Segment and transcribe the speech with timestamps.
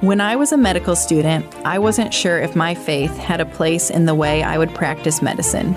[0.00, 3.90] When I was a medical student, I wasn't sure if my faith had a place
[3.90, 5.74] in the way I would practice medicine.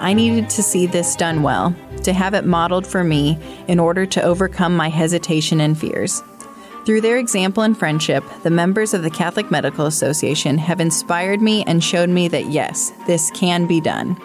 [0.00, 1.72] I needed to see this done well,
[2.02, 3.38] to have it modeled for me
[3.68, 6.24] in order to overcome my hesitation and fears.
[6.84, 11.62] Through their example and friendship, the members of the Catholic Medical Association have inspired me
[11.68, 14.20] and showed me that yes, this can be done.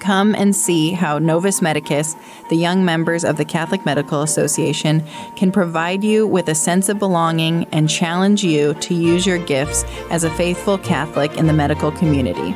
[0.00, 2.16] Come and see how Novus Medicus,
[2.48, 5.04] the young members of the Catholic Medical Association,
[5.36, 9.84] can provide you with a sense of belonging and challenge you to use your gifts
[10.10, 12.52] as a faithful Catholic in the medical community.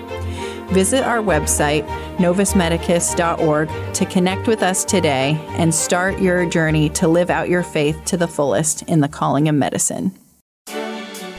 [0.73, 7.29] Visit our website, novusmedicus.org, to connect with us today and start your journey to live
[7.29, 10.18] out your faith to the fullest in the calling of medicine.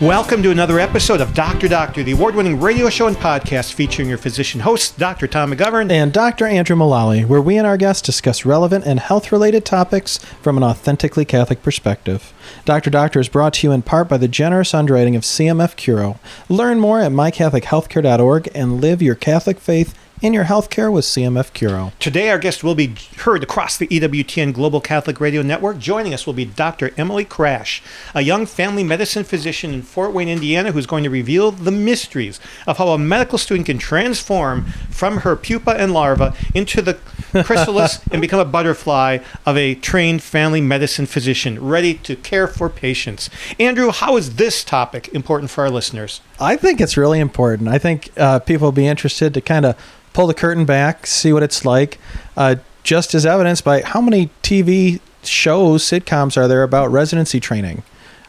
[0.02, 4.10] Welcome to another episode of Doctor Doctor, the award winning radio show and podcast featuring
[4.10, 5.26] your physician hosts, Dr.
[5.26, 6.46] Tom McGovern and Dr.
[6.46, 10.64] Andrew Mullally, where we and our guests discuss relevant and health related topics from an
[10.66, 12.34] authentically Catholic perspective.
[12.66, 12.90] Dr.
[12.90, 16.20] Doctor is brought to you in part by the generous underwriting of CMF Curo.
[16.50, 21.92] Learn more at mycatholichealthcare.org and live your Catholic faith in your healthcare with CMF Curo.
[22.00, 25.78] Today, our guest will be heard across the EWTN Global Catholic Radio Network.
[25.78, 26.92] Joining us will be Dr.
[26.98, 27.82] Emily Krash,
[28.14, 32.40] a young family medicine physician in Fort Wayne, Indiana, who's going to reveal the mysteries
[32.66, 36.94] of how a medical student can transform from her pupa and larva into the
[37.44, 42.70] chrysalis and become a butterfly of a trained family medicine physician ready to care for
[42.70, 43.30] patients.
[43.60, 46.22] Andrew, how is this topic important for our listeners?
[46.40, 47.70] I think it's really important.
[47.70, 49.78] I think uh, people will be interested to kind of
[50.16, 52.00] pull the curtain back, see what it's like,
[52.38, 57.84] uh, just as evidenced by how many TV shows, sitcoms are there about residency training.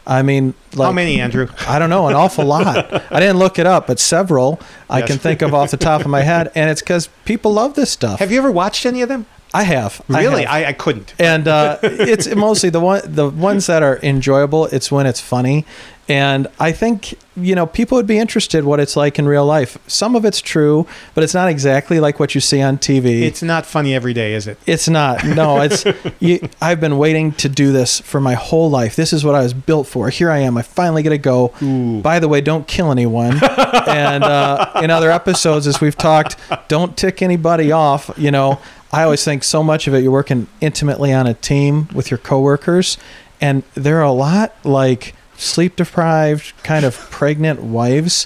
[0.05, 1.47] I mean, like, how many, Andrew?
[1.65, 2.93] I don't know, an awful lot.
[3.11, 6.07] I didn't look it up, but several I can think of off the top of
[6.07, 8.19] my head, and it's because people love this stuff.
[8.19, 9.25] Have you ever watched any of them?
[9.53, 10.01] I have.
[10.07, 10.67] Really, I, have.
[10.67, 11.13] I, I couldn't.
[11.19, 14.65] And uh, it's mostly the one, the ones that are enjoyable.
[14.67, 15.65] It's when it's funny,
[16.09, 19.77] and I think, you know, people would be interested what it's like in real life.
[19.87, 23.23] Some of it's true, but it's not exactly like what you see on TV.
[23.23, 24.57] It's not funny every day, is it?
[24.65, 25.25] It's not.
[25.25, 25.83] No, it's
[26.19, 28.95] you, I've been waiting to do this for my whole life.
[28.95, 30.09] This is what I was built for.
[30.09, 30.57] Here I am.
[30.57, 31.53] I finally get to go.
[31.61, 32.01] Ooh.
[32.01, 33.43] By the way, don't kill anyone.
[33.87, 36.37] and uh, in other episodes as we've talked,
[36.69, 38.59] don't tick anybody off, you know.
[38.91, 42.17] I always think so much of it you're working intimately on a team with your
[42.17, 42.97] coworkers
[43.41, 48.25] and they're a lot like sleep deprived, kind of pregnant wives,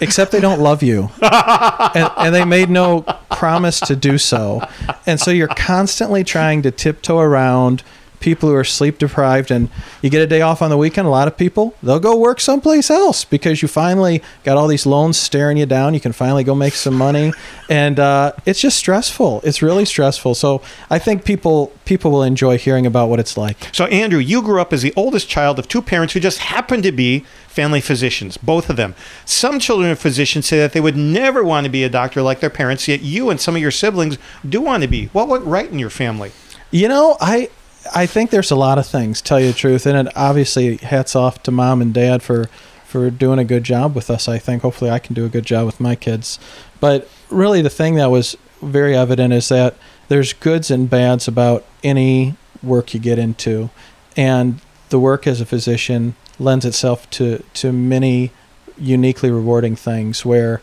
[0.00, 1.10] except they don't love you.
[1.20, 4.66] And, and, they made no promise to do so.
[5.04, 7.82] And so you're constantly trying to tiptoe around
[8.22, 9.68] people who are sleep deprived and
[10.00, 12.40] you get a day off on the weekend, a lot of people, they'll go work
[12.40, 15.92] someplace else because you finally got all these loans staring you down.
[15.92, 17.32] You can finally go make some money.
[17.68, 19.42] And uh, it's just stressful.
[19.44, 20.34] It's really stressful.
[20.34, 23.56] So I think people people will enjoy hearing about what it's like.
[23.72, 26.84] So Andrew, you grew up as the oldest child of two parents who just happened
[26.84, 28.94] to be family physicians, both of them.
[29.24, 32.40] Some children of physicians say that they would never want to be a doctor like
[32.40, 34.16] their parents, yet you and some of your siblings
[34.48, 35.06] do want to be.
[35.06, 36.32] What went right in your family?
[36.70, 37.50] You know, I
[37.94, 41.16] I think there's a lot of things, tell you the truth, and it obviously hats
[41.16, 42.48] off to mom and dad for
[42.84, 44.28] for doing a good job with us.
[44.28, 46.38] I think hopefully I can do a good job with my kids.
[46.78, 49.76] But really, the thing that was very evident is that
[50.08, 53.70] there's goods and bads about any work you get into,
[54.16, 54.60] and
[54.90, 58.30] the work as a physician lends itself to to many
[58.78, 60.60] uniquely rewarding things where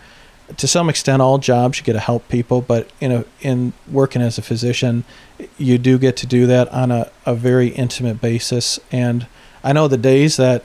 [0.57, 4.21] to some extent all jobs you get to help people but in a in working
[4.21, 5.03] as a physician
[5.57, 8.79] you do get to do that on a, a very intimate basis.
[8.91, 9.27] And
[9.63, 10.63] i know the days that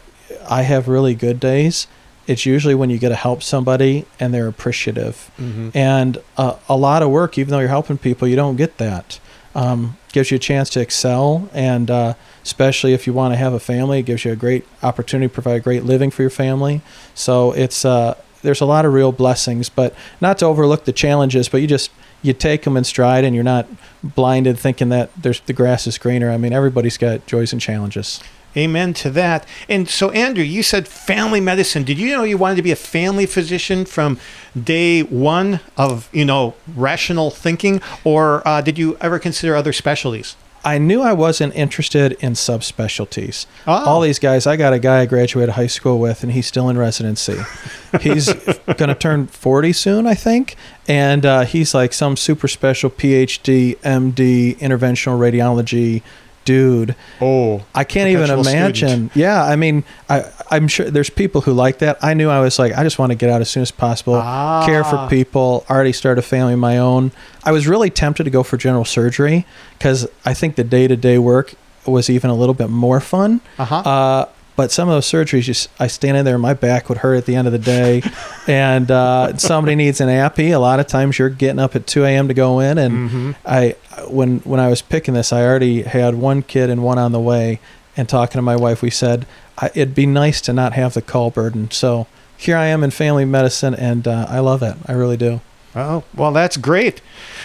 [0.49, 1.87] i have really good days
[2.27, 5.31] it's usually when you get to help somebody and they're appreciative.
[5.39, 5.71] Mm-hmm.
[5.75, 9.21] and uh, a lot of work even though you're helping people you don't get that.
[9.57, 13.53] Um, gives you a chance to excel and uh, especially if you want to have
[13.53, 16.31] a family it gives you a great opportunity to provide a great living for your
[16.31, 16.81] family.
[17.15, 21.49] So it's uh, there's a lot of real blessings, but not to overlook the challenges,
[21.49, 21.91] but you just
[22.23, 23.67] you take them in stride and you're not
[24.03, 26.31] blinded thinking that there's the grass is greener.
[26.31, 28.21] I mean, everybody's got joys and challenges.
[28.57, 29.47] Amen to that.
[29.69, 31.83] And so, Andrew, you said family medicine.
[31.83, 34.21] Did you know you wanted to be a family physician from
[34.61, 40.37] day one of you know rational thinking, or uh, did you ever consider other specialties?
[40.65, 43.47] I knew I wasn't interested in subspecialties.
[43.67, 43.85] Oh.
[43.85, 46.71] All these guys, I got a guy I graduated high school with, and he's still
[46.71, 47.39] in residency.
[48.01, 50.57] he's going to turn 40 soon, I think.
[50.89, 56.03] And uh, he's like some super special PhD, MD, interventional radiology
[56.45, 56.95] dude.
[57.21, 58.89] Oh, I can't even imagine.
[58.89, 59.17] Student.
[59.17, 61.99] Yeah, I mean, I I'm sure there's people who like that.
[62.03, 64.15] I knew I was like, I just want to get out as soon as possible,
[64.15, 64.65] ah.
[64.67, 67.13] care for people, already start a family of my own.
[67.45, 69.47] I was really tempted to go for general surgery
[69.79, 71.55] because I think the day to day work
[71.87, 73.41] was even a little bit more fun.
[73.59, 73.77] Uh-huh.
[73.77, 77.17] Uh, But some of those surgeries, just I stand in there, my back would hurt
[77.17, 78.03] at the end of the day,
[78.47, 80.53] and uh, somebody needs an appy.
[80.53, 82.29] A lot of times, you're getting up at 2 a.m.
[82.29, 83.31] to go in, and Mm-hmm.
[83.47, 83.75] I
[84.09, 87.21] when when I was picking this, I already had one kid and one on the
[87.21, 87.59] way.
[87.97, 89.25] And talking to my wife, we said
[89.59, 91.71] I, it'd be nice to not have the call burden.
[91.71, 92.07] So
[92.37, 94.77] here I am in family medicine, and uh, I love it.
[94.87, 95.41] I really do.
[95.77, 97.01] Oh, well, that's great.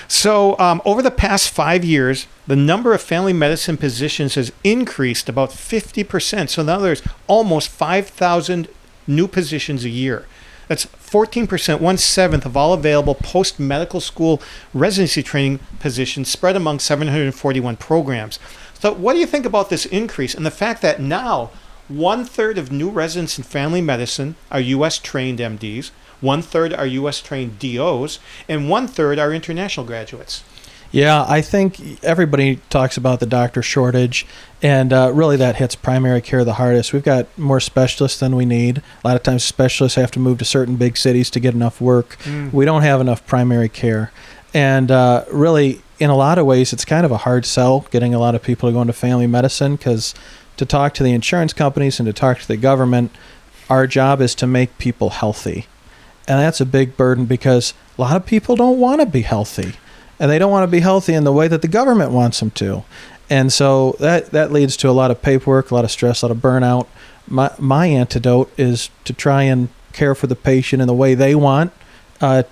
[0.10, 5.30] So, um, over the past five years, the number of family medicine positions has increased
[5.30, 6.50] about 50%.
[6.50, 8.68] So now there's almost 5,000
[9.06, 10.26] new positions a year.
[10.68, 14.42] That's 14%, one seventh of all available post medical school
[14.74, 18.40] residency training positions spread among 741 programs.
[18.80, 21.52] So, what do you think about this increase and the fact that now
[21.88, 24.98] one third of new residents in family medicine are U.S.
[24.98, 27.21] trained MDs, one third are U.S.
[27.21, 30.44] trained DOs, and one third are international graduates?
[30.92, 34.25] Yeah, I think everybody talks about the doctor shortage,
[34.62, 36.94] and uh, really that hits primary care the hardest.
[36.94, 38.80] We've got more specialists than we need.
[39.04, 41.80] A lot of times, specialists have to move to certain big cities to get enough
[41.80, 42.18] work.
[42.51, 44.12] We don't have enough primary care.
[44.51, 48.15] And uh, really, in a lot of ways, it's kind of a hard sell getting
[48.15, 50.15] a lot of people to go into family medicine because
[50.57, 53.12] to talk to the insurance companies and to talk to the government,
[53.69, 55.68] our job is to make people healthy.
[56.30, 59.74] And that's a big burden because a lot of people don't want to be healthy
[60.20, 62.52] and they don't want to be healthy in the way that the government wants them
[62.52, 62.84] to.
[63.30, 66.28] And so that that leads to a lot of paperwork, a lot of stress, a
[66.28, 66.88] lot of burnout.
[67.28, 71.36] My my antidote is to try and care for the patient in the way they
[71.36, 71.72] want,
[72.22, 72.44] uh,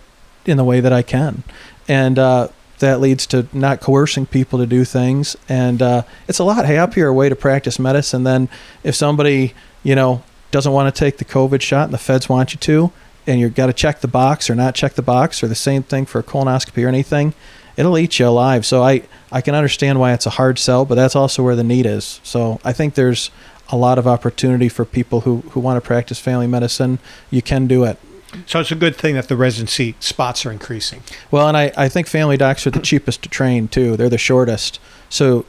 [0.46, 1.44] in the way that I can,
[1.88, 2.50] and uh,
[2.80, 5.36] that leads to not coercing people to do things.
[5.50, 8.48] And uh, it's a lot happier way to practice medicine than
[8.84, 10.22] if somebody you know
[10.52, 12.92] doesn't want to take the COVID shot and the feds want you to,
[13.28, 15.84] and you've got to check the box or not check the box, or the same
[15.84, 17.34] thing for a colonoscopy or anything,
[17.76, 18.66] it'll eat you alive.
[18.66, 21.64] So I, I can understand why it's a hard sell, but that's also where the
[21.64, 22.20] need is.
[22.24, 23.30] So I think there's
[23.70, 27.00] a lot of opportunity for people who, who want to practice family medicine.
[27.30, 28.00] You can do it.
[28.46, 31.04] So it's a good thing that the residency spots are increasing.
[31.32, 33.98] Well, and I, I think family docs are the cheapest to train too.
[33.98, 34.80] They're the shortest.
[35.10, 35.46] So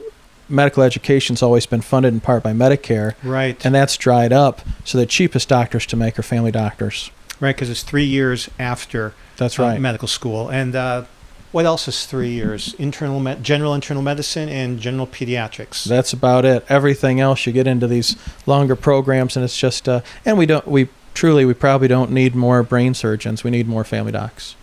[0.47, 3.63] medical education's always been funded in part by Medicare, Right.
[3.65, 4.61] and that's dried up.
[4.83, 7.11] So the cheapest doctors to make are family doctors.
[7.39, 9.81] Right, because it's three years after That's uh, right.
[9.81, 10.49] medical school.
[10.49, 11.05] And uh,
[11.51, 12.73] what else is three years?
[12.75, 15.83] Internal, me- general internal medicine and general pediatrics.
[15.85, 16.65] That's about it.
[16.69, 18.15] Everything else, you get into these
[18.45, 19.89] longer programs, and it's just.
[19.89, 20.67] Uh, and we don't.
[20.67, 23.43] We truly, we probably don't need more brain surgeons.
[23.43, 24.55] We need more family docs.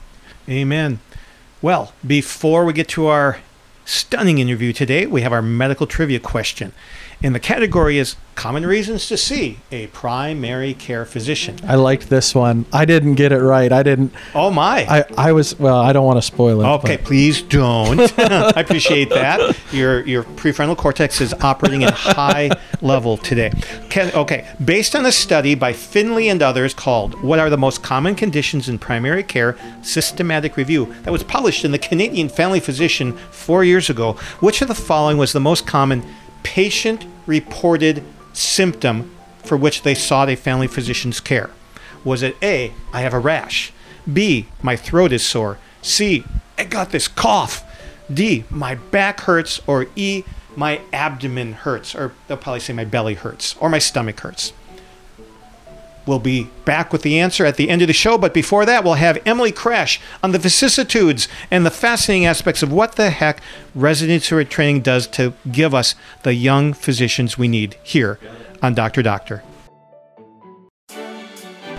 [0.49, 1.01] Amen.
[1.61, 3.39] Well, before we get to our
[3.85, 6.73] stunning interview today, we have our medical trivia question.
[7.23, 11.57] And the category is Common Reasons to See a Primary Care Physician.
[11.67, 12.67] I liked this one.
[12.71, 13.73] I didn't get it right.
[13.73, 14.13] I didn't.
[14.35, 14.85] Oh, my.
[14.87, 15.59] I, I was.
[15.59, 16.67] Well, I don't want to spoil it.
[16.67, 17.99] Okay, but- please don't.
[18.19, 19.57] I appreciate that.
[19.73, 22.51] Your your prefrontal cortex is operating at high
[22.83, 23.51] level today.
[23.97, 28.15] Okay, based on a study by Finley and others called "What Are the Most Common
[28.15, 33.65] Conditions in Primary Care?" systematic review that was published in the Canadian Family Physician four
[33.65, 36.05] years ago, which of the following was the most common
[36.47, 39.11] patient-reported symptom
[39.43, 41.51] for which they sought a family physician's care?
[42.05, 43.73] Was it A, I have a rash,
[44.11, 46.23] B, my throat is sore, C,
[46.57, 47.65] I got this cough,
[48.13, 50.23] D, my back hurts, or E,
[50.55, 54.53] my abdomen hurts, or they'll probably say my belly hurts, or my stomach hurts.
[56.07, 58.85] We'll be back with the answer at the end of the show, but before that,
[58.85, 63.43] we'll have Emily Crash on the vicissitudes and the fascinating aspects of what the heck
[63.75, 68.21] residency training does to give us the young physicians we need here
[68.63, 69.03] on Dr.
[69.03, 69.43] Doctor.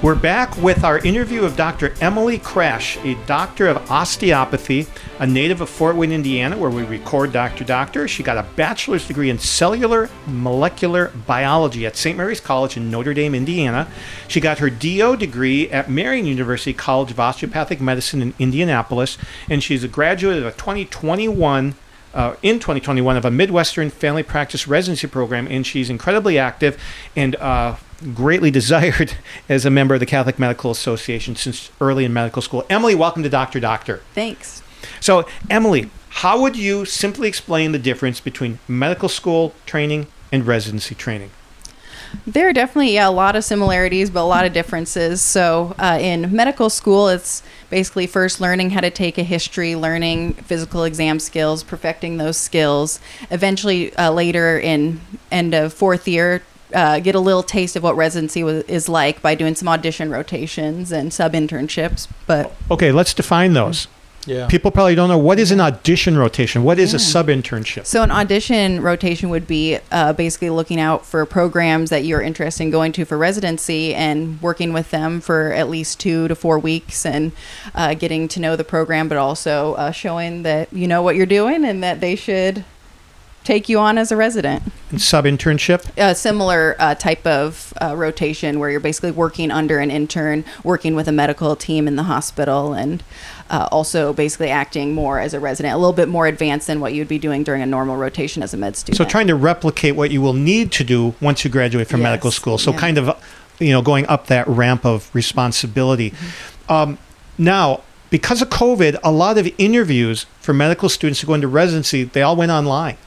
[0.03, 1.91] We're back with our interview of Dr.
[1.99, 4.85] Emily Crash, a doctor of osteopathy,
[5.17, 7.63] a native of Fort Wayne, Indiana, where we record Dr.
[7.63, 8.07] Doctor.
[8.07, 12.15] She got a bachelor's degree in cellular molecular biology at St.
[12.15, 13.87] Mary's College in Notre Dame, Indiana.
[14.27, 19.17] She got her DO degree at Marian University College of Osteopathic Medicine in Indianapolis,
[19.49, 21.73] and she's a graduate of a 2021
[22.13, 26.79] uh, in 2021 of a Midwestern Family Practice Residency Program, and she's incredibly active
[27.15, 27.77] and uh,
[28.13, 29.13] greatly desired
[29.49, 32.65] as a member of the Catholic Medical Association since early in medical school.
[32.69, 34.01] Emily, welcome to Doctor Doctor.
[34.13, 34.61] Thanks.
[34.99, 40.95] So, Emily, how would you simply explain the difference between medical school training and residency
[40.95, 41.31] training?
[42.25, 45.21] There are definitely yeah, a lot of similarities, but a lot of differences.
[45.21, 50.33] So, uh, in medical school, it's basically first learning how to take a history, learning
[50.33, 52.99] physical exam skills, perfecting those skills.
[53.29, 55.01] Eventually, uh, later in
[55.31, 56.41] end of fourth year,
[56.73, 60.09] uh, get a little taste of what residency wa- is like by doing some audition
[60.11, 62.07] rotations and sub internships.
[62.25, 63.87] But Okay, let's define those.
[64.25, 64.47] Yeah.
[64.47, 66.65] People probably don't know what is an audition rotation.
[66.65, 67.85] What is a sub internship?
[67.85, 72.63] So an audition rotation would be uh, basically looking out for programs that you're interested
[72.63, 76.59] in going to for residency and working with them for at least two to four
[76.59, 77.31] weeks and
[77.73, 81.25] uh, getting to know the program, but also uh, showing that you know what you're
[81.25, 82.65] doing and that they should
[83.47, 84.61] take you on as a resident.
[84.97, 85.89] Sub internship.
[85.95, 90.95] A similar uh, type of uh, rotation where you're basically working under an intern, working
[90.95, 93.01] with a medical team in the hospital, and
[93.49, 96.93] uh, also basically acting more as a resident, a little bit more advanced than what
[96.93, 98.97] you'd be doing during a normal rotation as a med student.
[98.97, 102.07] So trying to replicate what you will need to do once you graduate from Yes,
[102.07, 102.57] medical school.
[102.57, 102.79] So yeah.
[102.79, 103.23] kind of,
[103.59, 106.11] you know, going up that ramp of responsibility.
[106.11, 106.73] Mm-hmm.
[106.73, 106.97] Um,
[107.37, 112.03] now, because of COVID, a lot of interviews for medical students who go into residency,
[112.03, 112.97] they all went online.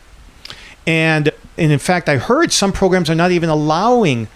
[0.90, 4.26] And, and in fact, I heard some programs are not even allowing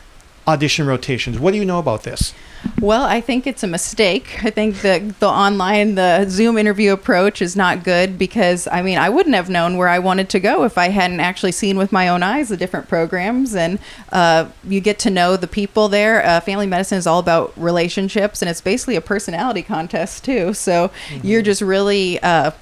[0.46, 1.36] audition rotations.
[1.36, 2.32] What do you know about this?
[2.80, 4.44] Well, I think it's a mistake.
[4.44, 8.98] I think the the online the Zoom interview approach is not good because I mean
[8.98, 11.92] I wouldn't have known where I wanted to go if I hadn't actually seen with
[11.92, 13.78] my own eyes the different programs and
[14.12, 16.24] uh, you get to know the people there.
[16.24, 20.54] Uh, family medicine is all about relationships and it's basically a personality contest too.
[20.54, 20.90] So
[21.22, 22.52] you're just really uh,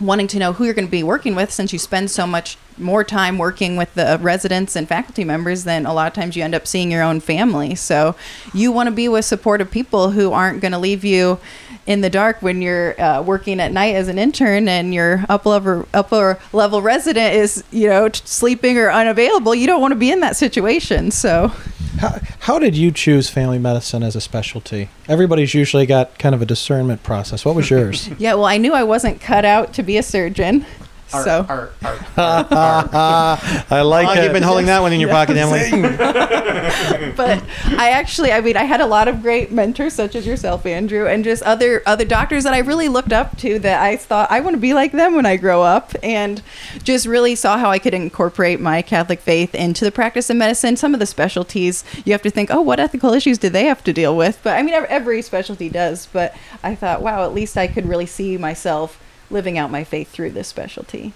[0.00, 2.56] wanting to know who you're going to be working with since you spend so much
[2.78, 6.42] more time working with the residents and faculty members than a lot of times you
[6.42, 7.74] end up seeing your own family.
[7.74, 8.16] So
[8.54, 11.38] you want to be with supportive people who aren't going to leave you
[11.86, 15.48] in the dark when you're uh, working at night as an intern and your upper
[15.48, 19.54] level, upper level resident is, you know, t- sleeping or unavailable.
[19.54, 21.10] You don't want to be in that situation.
[21.10, 21.52] So
[22.00, 24.88] How, how did you choose family medicine as a specialty?
[25.06, 27.44] Everybody's usually got kind of a discernment process.
[27.44, 28.08] What was yours?
[28.18, 30.64] yeah, well, I knew I wasn't cut out to be a surgeon.
[31.10, 31.46] So
[32.16, 34.22] I like How long it.
[34.22, 35.70] have been holding that one in your pocket, Emily?
[37.16, 37.42] but
[37.76, 41.06] I actually, I mean, I had a lot of great mentors, such as yourself, Andrew,
[41.06, 43.58] and just other other doctors that I really looked up to.
[43.58, 46.42] That I thought I want to be like them when I grow up, and
[46.82, 50.76] just really saw how I could incorporate my Catholic faith into the practice of medicine.
[50.76, 53.82] Some of the specialties, you have to think, oh, what ethical issues do they have
[53.84, 54.38] to deal with?
[54.42, 56.06] But I mean, every specialty does.
[56.06, 60.10] But I thought, wow, at least I could really see myself living out my faith
[60.10, 61.12] through this specialty.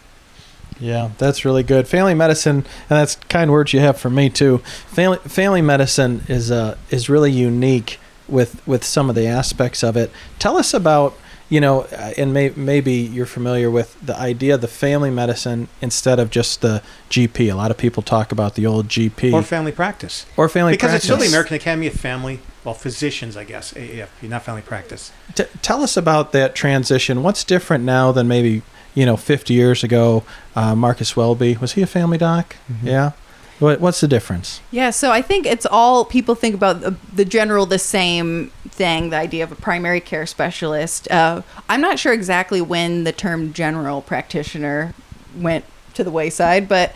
[0.81, 1.87] Yeah, that's really good.
[1.87, 4.59] Family medicine, and that's kind words you have for me too.
[4.89, 9.97] Family family medicine is uh is really unique with with some of the aspects of
[9.97, 10.11] it.
[10.39, 11.15] Tell us about
[11.49, 15.69] you know, uh, and may, maybe you're familiar with the idea of the family medicine
[15.81, 17.53] instead of just the GP.
[17.53, 20.27] A lot of people talk about the old GP or family practice.
[20.37, 21.05] or family because practice.
[21.05, 25.13] it's still the American Academy of Family, well, physicians, I guess, AAFP, not family practice.
[25.35, 27.23] T- tell us about that transition.
[27.23, 28.63] What's different now than maybe
[28.95, 30.25] you know 50 years ago?
[30.57, 32.57] Uh, Marcus Welby was he a family doc?
[32.83, 33.13] Yeah.
[33.61, 34.61] What, what's the difference?
[34.73, 39.11] Yeah, so I think it's all people think about the, the general, the same thing,
[39.11, 41.09] the idea of a primary care specialist.
[41.11, 44.93] Uh, I'm not sure exactly when the term general practitioner
[45.37, 46.95] went to the wayside, but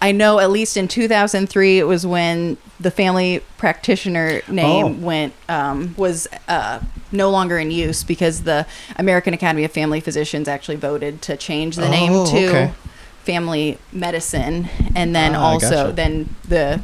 [0.00, 4.88] I know at least in 2003 it was when the family practitioner name Oh.
[4.92, 6.80] went um, was uh,
[7.12, 11.76] no longer in use because the American Academy of Family Physicians actually voted to change
[11.76, 12.72] the name Oh, to okay.
[13.24, 15.92] family medicine, and then Ah, also gotcha.
[15.92, 16.82] then the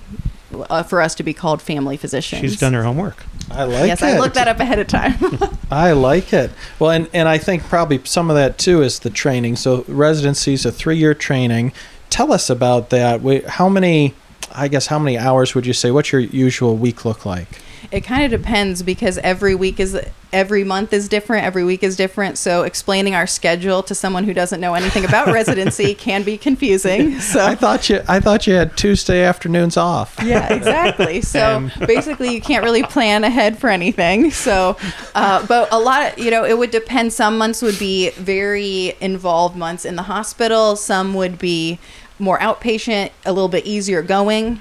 [0.70, 2.40] uh, for us to be called family physicians.
[2.40, 3.24] She's done her homework.
[3.50, 4.04] I like yes, it.
[4.06, 5.14] Yes, I looked that up ahead of time.
[5.70, 6.50] I like it.
[6.78, 9.56] Well, and, and I think probably some of that too is the training.
[9.56, 11.72] So residency is a three year training.
[12.12, 13.22] Tell us about that.
[13.22, 14.12] Wait, How many?
[14.54, 15.90] I guess how many hours would you say?
[15.90, 17.48] What's your usual week look like?
[17.90, 19.98] it kind of depends because every week is
[20.32, 24.32] every month is different every week is different so explaining our schedule to someone who
[24.32, 28.54] doesn't know anything about residency can be confusing so I thought you I thought you
[28.54, 30.16] had Tuesday afternoons off.
[30.22, 34.76] yeah exactly so basically you can't really plan ahead for anything so
[35.14, 39.56] uh, but a lot you know it would depend some months would be very involved
[39.56, 41.78] months in the hospital some would be
[42.22, 44.60] more outpatient a little bit easier going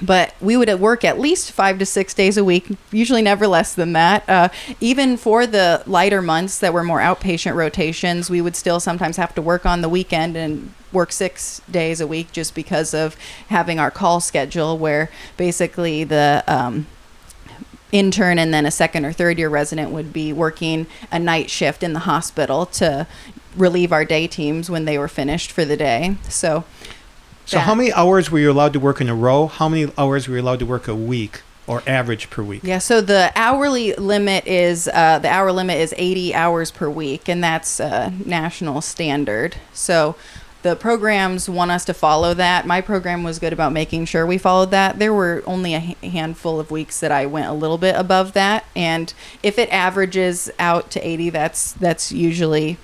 [0.00, 3.74] but we would work at least five to six days a week, usually never less
[3.74, 4.28] than that.
[4.28, 4.48] Uh,
[4.80, 9.34] even for the lighter months that were more outpatient rotations, we would still sometimes have
[9.34, 13.16] to work on the weekend and work six days a week just because of
[13.48, 16.86] having our call schedule, where basically the um,
[17.90, 21.82] intern and then a second or third year resident would be working a night shift
[21.82, 23.06] in the hospital to
[23.56, 26.16] relieve our day teams when they were finished for the day.
[26.28, 26.64] So.
[27.48, 29.46] So, how many hours were you allowed to work in a row?
[29.46, 32.60] How many hours were you allowed to work a week or average per week?
[32.62, 37.26] Yeah, so the hourly limit is uh, the hour limit is 80 hours per week,
[37.26, 39.56] and that's uh, national standard.
[39.72, 40.14] So
[40.60, 42.66] the programs want us to follow that.
[42.66, 44.98] My program was good about making sure we followed that.
[44.98, 48.66] There were only a handful of weeks that I went a little bit above that,
[48.76, 52.76] and if it averages out to 80, that's that's usually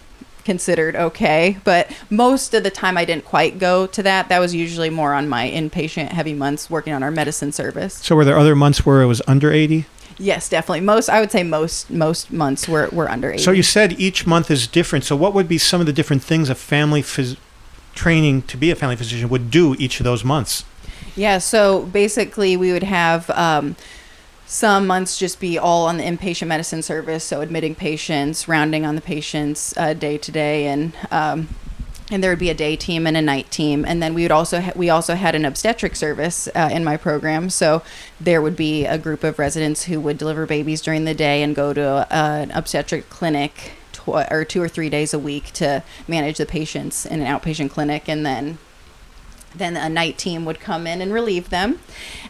[0.45, 1.59] considered okay.
[1.65, 4.29] But most of the time, I didn't quite go to that.
[4.29, 7.95] That was usually more on my inpatient heavy months working on our medicine service.
[7.95, 9.87] So were there other months where it was under 80?
[10.19, 10.81] Yes, definitely.
[10.81, 13.43] Most I would say most most months were were under 80.
[13.43, 15.05] So you said each month is different.
[15.05, 17.37] So what would be some of the different things a family phys-
[17.95, 20.65] training to be a family physician would do each of those months?
[21.17, 23.77] Yeah, so basically, we would have um,
[24.47, 28.95] some months just be all on the inpatient medicine service, so admitting patients, rounding on
[28.95, 31.49] the patients uh, day to day, and um,
[32.11, 34.31] and there would be a day team and a night team, and then we would
[34.31, 37.83] also ha- we also had an obstetric service uh, in my program, so
[38.21, 41.57] there would be a group of residents who would deliver babies during the day and
[41.57, 43.73] go to a, an obstetric clinic.
[43.93, 47.71] Tw- or two or three days a week to manage the patients in an outpatient
[47.71, 48.59] clinic, and then
[49.55, 51.79] then a night team would come in and relieve them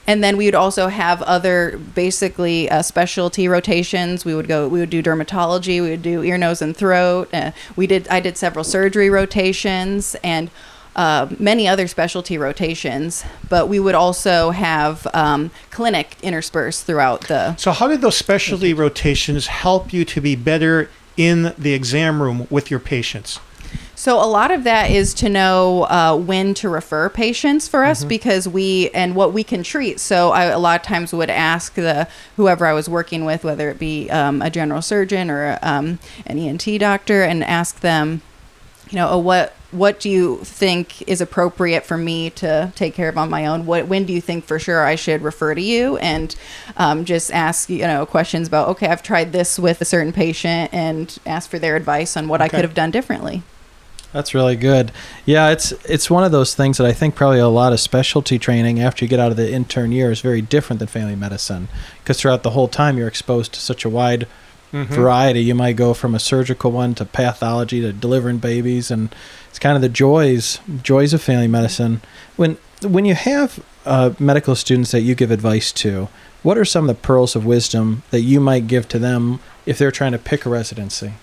[0.07, 4.25] and then we would also have other basically uh, specialty rotations.
[4.25, 7.33] We would go we would do dermatology we would do ear nose and throat.
[7.33, 10.51] Uh, we did i did several surgery rotations and
[10.97, 13.25] uh, many other specialty rotations.
[13.49, 18.73] But we would also have um, clinic interspersed throughout the So how did those specialty
[18.75, 23.41] rotations help you to be better in the exam room with your patients?
[23.97, 28.05] So a lot of that is to know uh, when to refer patients for us
[28.05, 30.01] because we and what we can treat.
[30.01, 33.71] So I a lot of times would ask the whoever I was working with, whether
[33.71, 38.23] it be um, a general surgeon or um, an ENT doctor, and ask them,
[38.91, 43.09] you know, oh, what what do you think is appropriate for me to take care
[43.09, 43.65] of on my own?
[43.67, 45.97] What when do you think for sure I should refer to you?
[45.99, 46.35] And
[46.77, 50.75] um, just ask you know questions about okay, I've tried this with a certain patient,
[50.75, 53.43] and ask for their advice on what I could have done differently.
[54.15, 54.93] That's really good.
[55.27, 58.39] Yeah, it's it's one of those things that I think probably a lot of specialty
[58.39, 61.67] training after you get out of the intern year is very different than family medicine
[61.99, 64.29] because throughout the whole time you're exposed to such a wide
[64.71, 65.41] variety.
[65.41, 69.15] You might go from a surgical one to pathology to delivering babies, and
[69.49, 72.01] it's kind of the joys joys of family medicine.
[72.37, 76.09] When when you have uh, medical students that you give advice to,
[76.45, 79.79] what are some of the pearls of wisdom that you might give to them if
[79.79, 81.15] they're trying to pick a residency?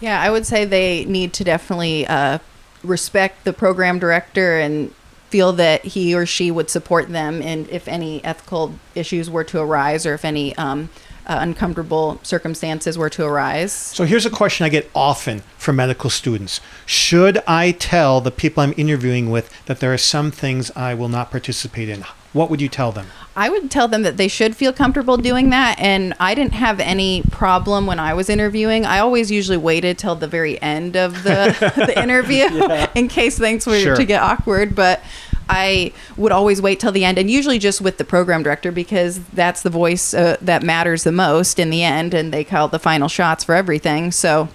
[0.00, 2.38] Yeah, I would say they need to definitely uh,
[2.82, 4.94] respect the program director and
[5.28, 9.60] feel that he or she would support them and if any ethical issues were to
[9.60, 10.90] arise or if any um,
[11.26, 13.72] uh, uncomfortable circumstances were to arise.
[13.72, 16.60] So here's a question I get often from medical students.
[16.84, 21.08] Should I tell the people I'm interviewing with that there are some things I will
[21.08, 22.04] not participate in?
[22.32, 23.06] What would you tell them?
[23.36, 25.78] I would tell them that they should feel comfortable doing that.
[25.80, 28.84] And I didn't have any problem when I was interviewing.
[28.86, 31.54] I always usually waited till the very end of the,
[31.86, 32.46] the interview
[32.94, 33.96] in case things were Sure.
[33.96, 34.74] to get awkward.
[34.76, 35.00] But
[35.48, 39.18] I would always wait till the end, and usually just with the program director because
[39.32, 42.78] that's the voice uh, that matters the most in the end, and they call the
[42.78, 44.12] final shots for everything.
[44.12, 44.48] So.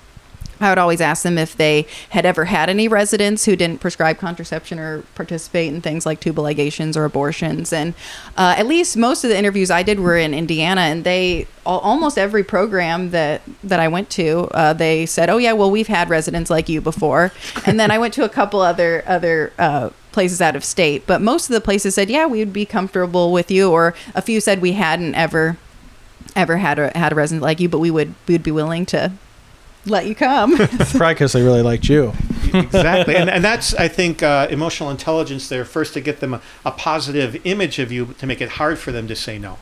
[0.65, 4.17] I would always ask them if they had ever had any residents who didn't prescribe
[4.17, 7.71] contraception or participate in things like tubal ligations or abortions.
[7.71, 7.93] And
[8.35, 11.79] uh, at least most of the interviews I did were in Indiana, and they al-
[11.79, 15.87] almost every program that that I went to, uh, they said, "Oh yeah, well we've
[15.87, 17.31] had residents like you before."
[17.67, 19.53] And then I went to a couple other other.
[19.59, 22.65] Uh, places out of state but most of the places said yeah we would be
[22.65, 25.57] comfortable with you or a few said we hadn't ever
[26.37, 28.85] ever had a had a resident like you but we would we would be willing
[28.85, 29.11] to
[29.85, 30.55] let you come.
[30.57, 32.13] Probably because they really liked you.
[32.53, 33.15] exactly.
[33.15, 35.65] And, and that's i think uh, emotional intelligence there.
[35.65, 38.91] First to get them a, a positive image of you to make it hard for
[38.91, 39.57] them to say no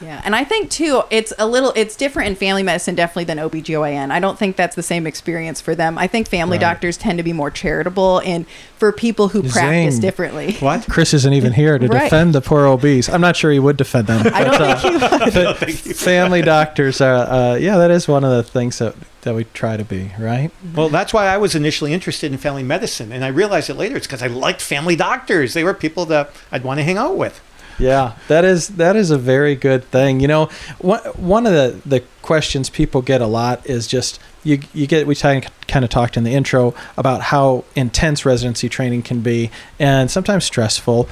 [0.00, 3.38] Yeah, and I think too, it's a little, it's different in family medicine definitely than
[3.38, 4.10] OBGYN.
[4.10, 5.98] I don't think that's the same experience for them.
[5.98, 6.62] I think family Right.
[6.62, 10.54] doctors tend to be more charitable and for people who practice differently.
[10.60, 12.04] what Chris isn't even here to Right.
[12.04, 13.08] defend the poor obese.
[13.08, 14.30] I'm not sure he would defend them.
[14.32, 15.56] I don't uh, think he would.
[15.60, 19.44] but family doctors are, uh, yeah, that is one of the things that, that we
[19.52, 20.50] try to be, right?
[20.74, 23.96] well that's why i was initially interested in family medicine and i realized it later
[23.96, 27.16] it's because i liked family doctors they were people that i'd want to hang out
[27.16, 27.40] with
[27.78, 30.20] Yeah, that is that is a very good thing.
[30.20, 30.46] You know,
[30.78, 35.06] one one of the the questions people get a lot is just you you get
[35.06, 35.44] we kind
[35.84, 41.08] of talked in the intro about how intense residency training can be and sometimes stressful.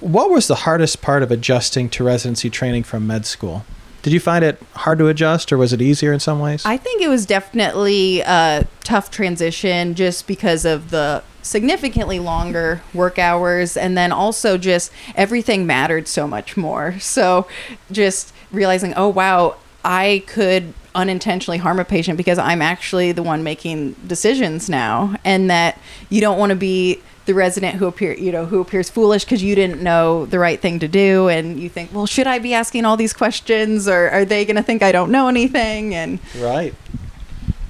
[0.00, 3.64] What was the hardest part of adjusting to residency training from med school?
[4.02, 6.64] Did you find it hard to adjust, or was it easier in some ways?
[6.64, 13.18] I think it was definitely a tough transition just because of the significantly longer work
[13.18, 16.94] hours and then also just everything mattered so much more.
[17.10, 17.48] So
[17.90, 23.42] just realizing, oh wow, I could unintentionally harm a patient because I'm actually the one
[23.42, 28.32] making decisions now, and that you don't want to be the resident who appear you
[28.32, 31.68] know who appears foolish because you didn't know the right thing to do and you
[31.68, 34.82] think well should i be asking all these questions or are they going to think
[34.82, 35.94] i don't know anything?
[35.94, 36.74] And right.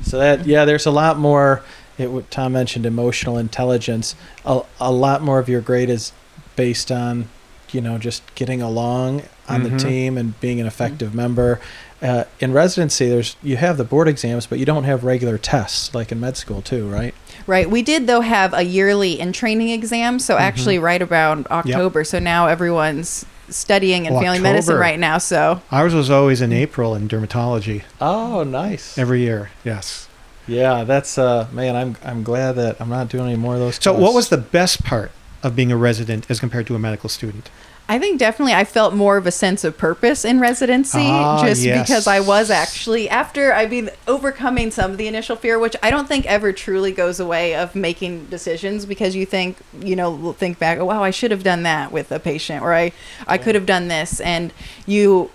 [0.03, 1.63] So that yeah there's a lot more
[1.99, 4.15] it what tom mentioned emotional intelligence.
[4.47, 6.13] A, a lot more of your grade is
[6.57, 7.29] based on
[7.71, 9.71] you know just getting along on Mhm.
[9.71, 11.61] the team and being an effective member.
[12.03, 15.95] Uh, in residency there's you have the board exams but you don't have regular tests
[15.95, 17.15] like in med school too right
[17.51, 22.05] right we did though have a yearly in training exam so actually right around october.
[22.05, 25.61] So now everyone's studying in Oh, family medicine right now so.
[25.73, 27.83] Ours was always in April in dermatology.
[28.01, 28.97] Oh nice.
[28.97, 29.51] Every year.
[29.65, 30.09] Yes.
[30.47, 33.77] yeah that's uh man i'm i'm glad that i'm not doing any more of those
[33.77, 35.11] So, what was the best part
[35.43, 37.51] of being a resident as compared to a medical student?
[37.89, 41.63] I think definitely I felt more of a sense of purpose in residency Ah, just
[41.63, 41.89] yes.
[41.89, 45.91] because I was actually after I mean overcoming some of the initial fear which I
[45.91, 50.59] don't think ever truly goes away of making decisions because you think you know think
[50.61, 52.93] back oh wow I should have done that with a patient or I
[53.27, 54.53] I could have done this and
[54.87, 55.31] you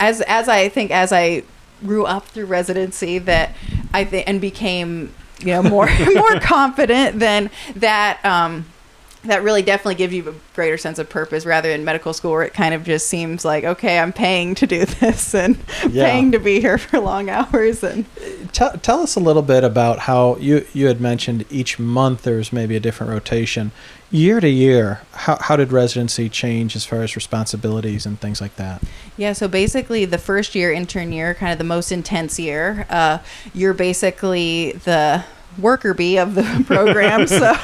[0.00, 1.44] as as I think as I
[1.80, 3.54] grew up through residency that
[3.92, 8.66] I think and became you know more more confident than that um
[9.24, 12.42] that really definitely gives you a greater sense of purpose rather than medical school where
[12.42, 15.56] it kind of just seems like okay i'm paying to do this and
[15.90, 16.04] Yeah.
[16.10, 18.04] paying to be here for long hours and
[18.52, 22.52] tell, tell us a little bit about how you you had mentioned each month there's
[22.52, 23.72] maybe a different rotation.
[24.10, 28.54] Year to year how, how did residency change as far as responsibilities and things like
[28.56, 28.82] that?
[29.16, 32.86] Yeah so basically the first year intern year kind of the most intense year.
[32.90, 33.18] Uh,
[33.54, 35.24] you're basically the
[35.58, 37.54] worker bee of the program so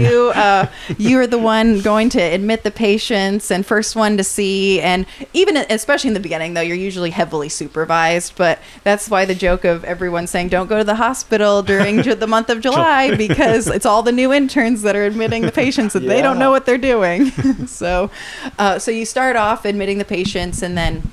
[0.00, 0.66] you uh,
[0.98, 4.80] you're the one going to admit the patients and first one to see.
[4.80, 9.34] And even especially in the beginning though you're usually heavily supervised but that's why the
[9.34, 13.66] joke of everyone saying don't go to the hospital during the month of July because
[13.66, 16.66] it's all the new interns that are admitting the patients and they don't know what
[16.66, 17.30] they're doing.
[17.66, 18.10] So
[18.58, 21.10] uh, so you start off admitting the patients and then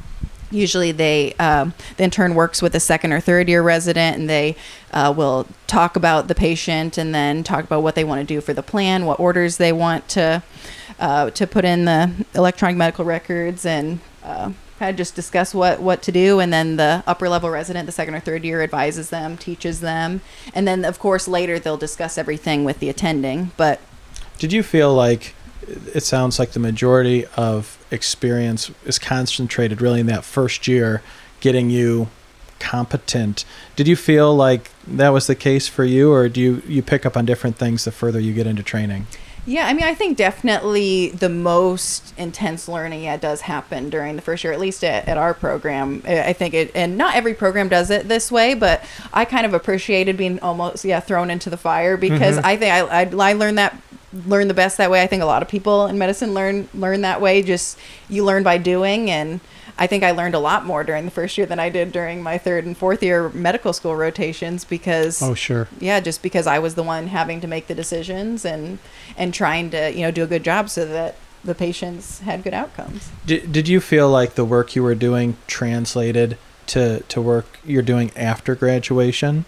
[0.52, 4.56] usually they um, the intern works with a second or third year resident and they
[4.92, 8.42] uh, will talk about the patient and then talk about what they want to do
[8.42, 10.44] for the plan what orders they want to
[11.00, 15.80] uh, to put in the electronic medical records and uh, kind of just discuss what
[15.80, 16.40] what to do.
[16.40, 20.22] And then the upper level resident the second or third year advises them teaches them.
[20.56, 23.52] And then of course later they'll discuss everything with the attending.
[23.58, 23.80] But
[24.40, 25.36] did you feel like
[25.68, 31.02] it sounds like the majority of experience is concentrated really in that first year
[31.40, 32.08] getting you
[32.60, 33.44] competent.
[33.76, 37.06] Did you feel like that was the case for you or do you you pick
[37.06, 39.08] up on different things the further you get into training?
[39.44, 44.22] Yeah, I mean, I think definitely the most intense learning yeah does happen during the
[44.22, 46.04] first year, at least at, at our program.
[46.06, 49.56] I think it, and not every program does it this way, but I kind of
[49.56, 52.46] appreciated being almost yeah thrown into the fire because mm-hmm.
[52.46, 53.76] I think I, I I learned that
[54.26, 55.02] learn the best that way.
[55.02, 57.42] I think a lot of people in medicine learn learn that way.
[57.42, 57.78] Just
[58.10, 59.40] you learn by doing and.
[59.80, 62.22] I think I learned a lot more during the first year than I did during
[62.22, 65.70] my third and fourth year medical school rotations because Oh, sure.
[65.80, 68.78] yeah just because i was the one having to make the decisions and
[69.18, 72.54] and trying to you know do a good job so that the patients had good
[72.54, 77.58] outcomes Did, did you feel like the work you were doing translated to, to work
[77.66, 79.46] you're doing after graduation?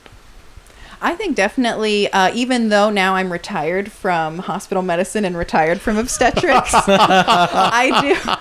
[1.04, 5.98] I think definitely uh, even though now i'm retired from hospital medicine and retired from
[5.98, 8.34] obstetrics i do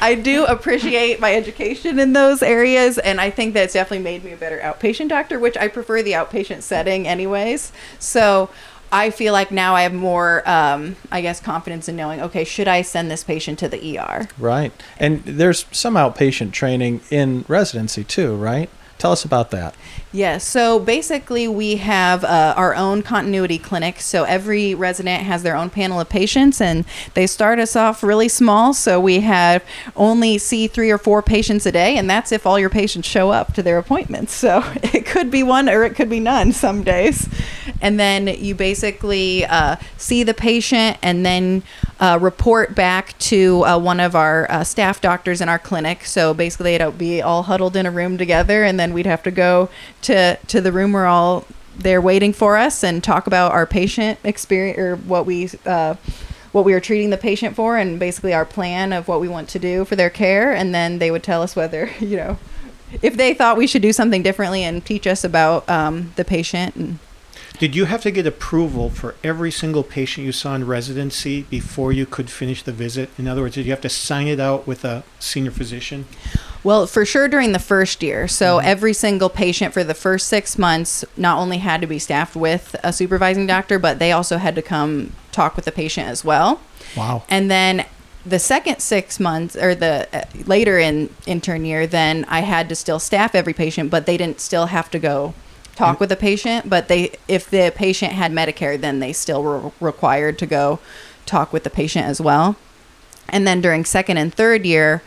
[0.00, 4.32] I do appreciate my education in those areas, and I think that's definitely made me
[4.32, 7.72] a better outpatient doctor, which I prefer the outpatient setting, anyways.
[7.98, 8.48] So
[8.90, 12.68] I feel like now I have more, um, I guess, confidence in knowing, okay, should
[12.68, 14.28] I send this patient to the ER?
[14.38, 14.72] Right.
[14.98, 18.70] And there's some outpatient training in residency too, right?
[18.98, 19.74] Tell us about that.
[20.10, 20.46] Yes.
[20.46, 24.00] So basically, we have uh, our own continuity clinic.
[24.00, 28.28] So every resident has their own panel of patients, and they start us off really
[28.28, 28.72] small.
[28.72, 29.62] So we have
[29.96, 33.30] only see three or four patients a day, and that's if all your patients show
[33.30, 34.32] up to their appointments.
[34.32, 37.28] So it could be one or it could be none some days.
[37.82, 41.62] And then you basically uh, see the patient and then
[42.00, 46.04] uh, report back to uh, one of our uh, staff doctors in our clinic.
[46.04, 49.30] So basically, it'll be all huddled in a room together, and then we'd have to
[49.30, 49.68] go
[50.02, 51.44] to to the room where all
[51.78, 55.94] they're waiting for us and talk about our patient experience or what we uh,
[56.52, 59.48] what we were treating the patient for, and basically our plan of what we want
[59.50, 62.38] to do for their care, and then they would tell us whether you know
[63.02, 66.74] if they thought we should do something differently and teach us about um, the patient
[66.74, 66.98] and
[67.58, 71.92] Did you have to get approval for every single patient you saw in residency before
[71.92, 73.10] you could finish the visit?
[73.18, 76.06] In other words, did you have to sign it out with a senior physician?
[76.64, 78.26] Well, for sure during the first year.
[78.28, 82.36] So every single patient for the first six months not only had to be staffed
[82.36, 86.24] with a supervising doctor, but they also had to come talk with the patient as
[86.24, 86.60] well.
[86.96, 87.22] Wow.
[87.28, 87.86] And then
[88.26, 92.74] the second six months or the uh, later in intern year, then I had to
[92.74, 95.34] still staff every patient, but they didn't still have to go
[95.76, 96.68] talk with the patient.
[96.68, 100.80] But they, if the patient had Medicare, then they still were required to go
[101.24, 102.56] talk with the patient as well.
[103.28, 105.02] And then during second and third year,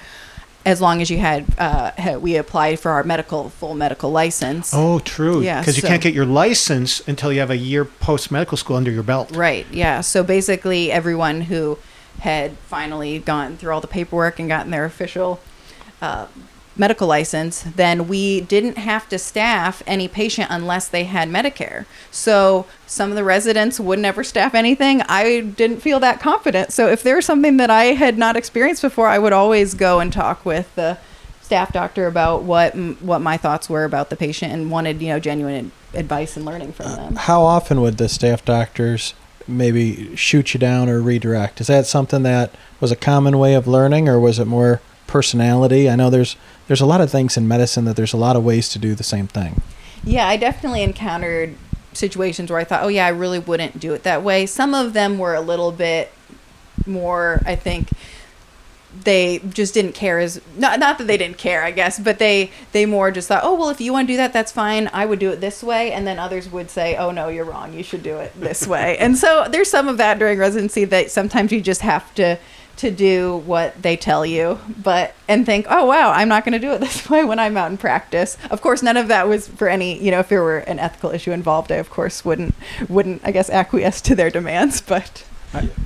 [0.65, 4.71] as long as you had, uh, we applied for our medical full medical license.
[4.73, 5.41] Oh, true.
[5.41, 8.75] Yeah, Because you can't get your license until you have a year post medical school
[8.75, 9.31] under your belt.
[9.35, 9.65] Right.
[9.71, 10.01] Yeah.
[10.01, 11.79] So basically, everyone who
[12.19, 15.39] had finally gone through all the paperwork and gotten their official
[16.01, 16.27] uh,
[16.77, 21.85] medical license, then we didn't have to staff any patient unless they had Medicare.
[22.11, 25.01] So some of the residents would never staff anything.
[25.03, 26.71] I didn't feel that confident.
[26.71, 29.99] So if there was something that I had not experienced before, I would always go
[29.99, 30.97] and talk with the
[31.41, 35.19] staff doctor about what what my thoughts were about the patient and wanted you know
[35.19, 37.15] genuine advice and learning from them.
[37.17, 39.13] How often would the staff doctors
[39.49, 41.59] maybe shoot you down or redirect?
[41.59, 44.79] Is that something that was a common way of learning, or was it more
[45.11, 45.89] personality?
[45.89, 48.43] I know there's there's a lot of things in medicine that there's a lot of
[48.45, 49.61] ways to do the same thing.
[50.03, 51.55] Yeah, I definitely encountered
[51.93, 54.45] situations where I thought, oh, yeah, I really wouldn't do it that way.
[54.45, 56.11] Some of them were a little bit
[56.87, 57.89] more, I think,
[59.03, 62.51] they just didn't care as not not that they didn't care i guess but they
[62.73, 65.05] they more just thought oh well if you want to do that that's fine i
[65.05, 67.83] would do it this way and then others would say oh no you're wrong you
[67.83, 71.53] should do it this way and so there's some of that during residency that sometimes
[71.53, 72.37] you just have to
[72.77, 76.59] to do what they tell you but and think oh wow i'm not going to
[76.59, 79.47] do it this way when i'm out in practice of course none of that was
[79.47, 82.55] for any you know if there were an ethical issue involved i of course wouldn't
[82.89, 85.23] wouldn't i guess acquiesce to their demands but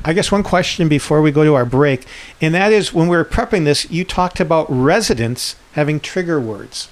[0.03, 2.05] I guess one question before we go to our break,
[2.39, 6.89] and that is when we were prepping this, you talked about residents having trigger words.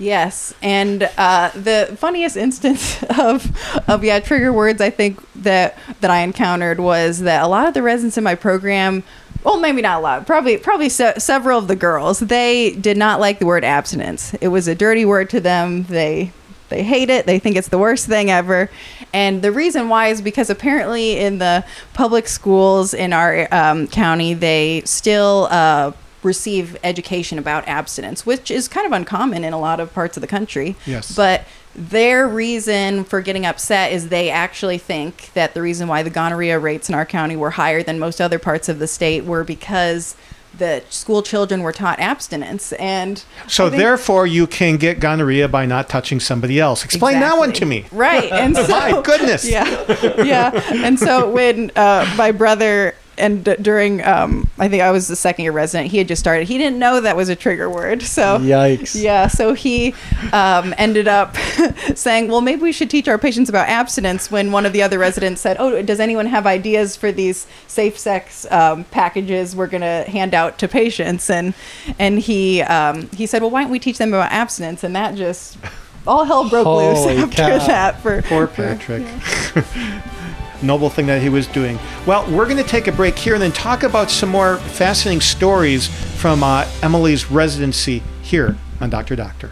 [0.00, 3.54] Yes, and uh, the funniest instance of
[3.86, 7.74] of yeah trigger words I think that that I encountered was that a lot of
[7.74, 9.02] the residents in my program,
[9.44, 13.20] well maybe not a lot, probably probably se- several of the girls, they did not
[13.20, 14.34] like the word abstinence.
[14.34, 15.84] It was a dirty word to them.
[15.84, 16.32] They
[16.68, 17.26] they hate it.
[17.26, 18.70] They think it's the worst thing ever.
[19.12, 24.34] And the reason why is because apparently in the public schools in our um, county,
[24.34, 29.80] they still uh, receive education about abstinence, which is kind of uncommon in a lot
[29.80, 30.76] of parts of the country.
[30.86, 31.14] Yes.
[31.14, 36.10] But their reason for getting upset is they actually think that the reason why the
[36.10, 39.44] gonorrhea rates in our county were higher than most other parts of the state were
[39.44, 40.16] because
[40.58, 45.64] the school children were taught abstinence and So think- therefore, you can get gonorrhea by
[45.64, 46.84] not touching somebody else.
[46.84, 47.86] Explain that one to me.
[47.92, 48.30] Right.
[48.32, 49.44] And so, My goodness.
[49.48, 50.22] Yeah.
[50.24, 50.50] Yeah.
[50.74, 55.16] And so when uh, my brother and d- during um, I think I was the
[55.16, 56.48] second year resident, he had just started.
[56.48, 58.02] He didn't know that was a trigger word.
[58.02, 59.00] So Yikes.
[59.00, 59.28] Yeah.
[59.28, 59.94] So he
[60.32, 61.36] um, ended up
[61.94, 64.98] saying, "Well, maybe we should teach our patients about abstinence." When one of the other
[64.98, 69.82] residents said, "Oh, does anyone have ideas for these safe sex um, packages we're going
[69.82, 71.54] to hand out to patients?" And
[71.98, 75.14] and he um, he said, "Well, why don't we teach them about abstinence?" And that
[75.14, 75.58] just
[76.06, 77.66] all hell broke loose after cow.
[77.66, 78.00] that.
[78.00, 79.06] For Poor for- Patrick.
[80.62, 81.78] Noble thing that he was doing.
[82.06, 85.20] Well, we're going to take a break here and then talk about some more fascinating
[85.20, 85.88] stories
[86.20, 89.16] from uh, Emily's residency here on Dr.
[89.16, 89.50] Doctor.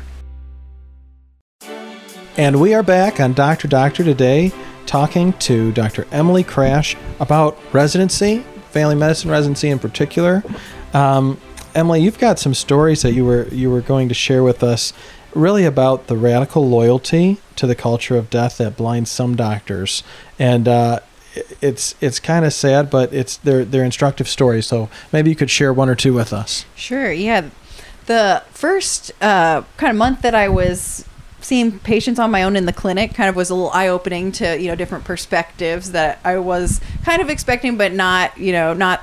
[2.36, 3.66] And we are back on Dr.
[3.66, 4.52] Doctor today
[4.86, 6.06] talking to Dr.
[6.12, 10.42] Emily Crash about residency, family medicine residency in particular.
[10.94, 11.38] Um,
[11.74, 14.92] Emily, you've got some stories that you were you were going to share with us
[15.34, 20.02] really about the radical loyalty to the culture of death that blinds some doctors.
[20.38, 21.00] And uh,
[21.60, 24.66] it's it's kind of sad, but it's they're they're instructive stories.
[24.66, 26.64] So maybe you could share one or two with us.
[26.74, 27.12] Sure.
[27.12, 27.50] Yeah.
[28.06, 31.04] The first uh, kind of month that I was
[31.40, 34.32] seeing patients on my own in the clinic kind of was a little eye opening
[34.32, 38.72] to you know different perspectives that I was kind of expecting, but not you know
[38.74, 39.02] not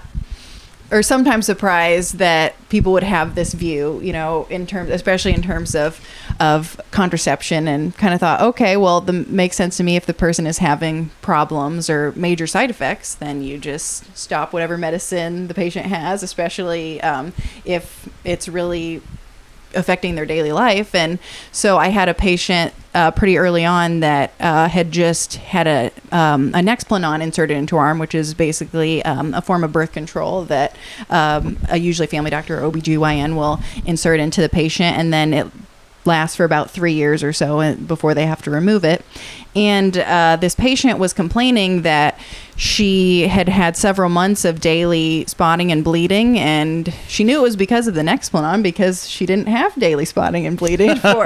[0.92, 5.42] or sometimes surprised that people would have this view, you know, in terms, especially in
[5.42, 6.06] terms of
[6.40, 10.14] of contraception, and kind of thought, okay, well, the makes sense to me if the
[10.14, 15.54] person is having problems or major side effects, then you just stop whatever medicine the
[15.54, 19.02] patient has, especially um, if it's really
[19.76, 20.96] affecting their daily life.
[20.96, 21.20] And
[21.52, 25.92] so I had a patient uh, pretty early on that uh, had just had a,
[26.12, 29.92] um, a Nexplanon inserted into her arm, which is basically um, a form of birth
[29.92, 30.76] control that
[31.10, 34.98] um, a usually family doctor or OBGYN will insert into the patient.
[34.98, 35.48] And then it
[36.06, 39.04] lasts for about three years or so before they have to remove it.
[39.56, 42.20] And uh, this patient was complaining that
[42.58, 47.56] she had had several months of daily spotting and bleeding, and she knew it was
[47.56, 51.24] because of the Nexplanon because she didn't have daily spotting and bleeding for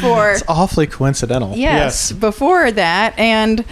[0.00, 1.50] for It's awfully coincidental.
[1.56, 2.12] yes, Yes.
[2.12, 3.64] before that and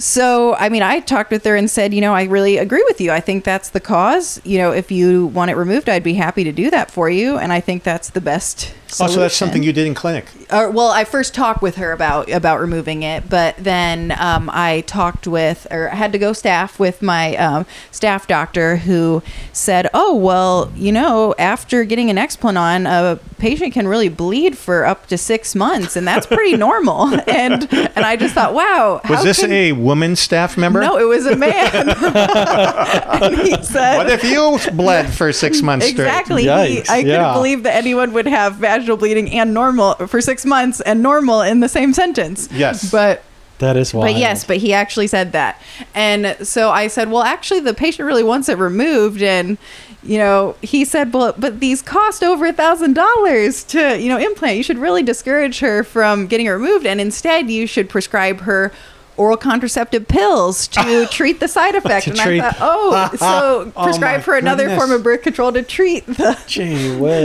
[0.00, 3.00] so i mean i talked with her and said you know i really agree with
[3.00, 6.14] you i think that's the cause you know if you want it removed i'd be
[6.14, 9.62] happy to do that for you and i think that's the best Also, that's something
[9.62, 10.26] you did in clinic.
[10.50, 14.82] uh, well, I first talked with her about about removing it, but then um, I
[14.86, 19.22] talked with, or I had to go staff with my um, staff doctor, who
[19.52, 24.86] said, "Oh, well, you know, after getting an Explanon, a patient can really bleed for
[24.86, 29.22] up to six months, and that's pretty normal." and and I just thought, wow, Was
[29.22, 30.80] this can- a woman staff member?
[30.80, 31.70] No, it was a man.
[33.22, 36.06] and he said, What if you bled for six months straight?
[36.06, 36.42] Exactly.
[36.42, 40.44] He, Yikes, I couldn't believe that anyone would have vaginal bleeding and normal for six
[40.44, 42.48] months and normal in the same sentence.
[42.52, 42.90] Yes.
[42.90, 43.22] But
[43.58, 44.12] That is wild.
[44.12, 45.60] but yes, but he actually said that.
[45.94, 49.22] And so I said, well, actually, the patient really wants it removed.
[49.22, 49.58] And,
[50.02, 54.18] you know, he said, well, but these cost over a thousand dollars to, you know,
[54.18, 54.56] implant.
[54.56, 56.86] You should really discourage her from getting it removed.
[56.86, 58.72] And instead, you should prescribe her
[59.18, 62.06] oral contraceptive pills to treat the side effect.
[62.06, 64.78] And treat- I thought, oh, ah, so ah, Oh, prescribe my her another goodness.
[64.78, 66.34] form of birth control to treat the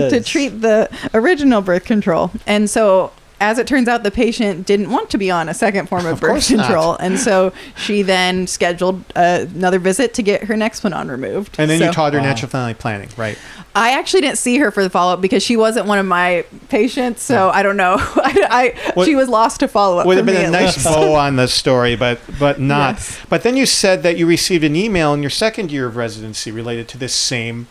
[0.09, 2.31] to treat the original birth control.
[2.47, 3.11] And so,
[3.43, 6.13] as it turns out, the patient didn't want to be on a second form of,
[6.13, 6.65] Of birth course not.
[6.65, 6.95] control.
[6.95, 11.55] And so, she then scheduled uh, another visit to get her Nexplanon removed.
[11.59, 12.25] And then you taught her Wow.
[12.25, 13.37] natural family planning, right?
[13.75, 16.45] I actually didn't see her for the follow up because she wasn't one of my
[16.69, 17.21] patients.
[17.23, 17.95] So, I don't know.
[17.99, 20.05] I, I What- she was lost to follow up.
[20.05, 20.85] Would have been a nice least.
[20.85, 22.95] bow on the story, but but not.
[22.95, 23.19] Yes.
[23.29, 26.51] But then you said that you received an email in your second year of residency
[26.51, 27.67] related to this same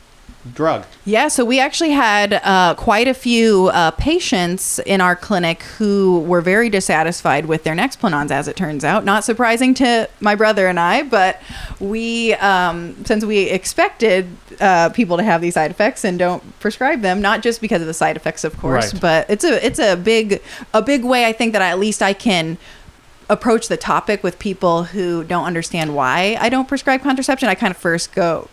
[0.54, 0.84] drug.
[1.04, 6.20] Yeah, so we actually had uh, quite a few uh, patients in our clinic who
[6.20, 9.04] were very dissatisfied with their Nexplanons, as it turns out.
[9.04, 11.40] Not surprising to my brother and I, but
[11.78, 14.28] we, um, since we expected
[14.60, 17.86] uh, people to have these side effects and don't prescribe them, not just because of
[17.86, 19.00] the side effects, of course, Right.
[19.00, 20.42] but it's a it's a big
[20.74, 22.58] a big way I think that I, at least I can
[23.30, 27.48] approach the topic with people who don't understand why I don't prescribe contraception.
[27.48, 28.48] I kind of first go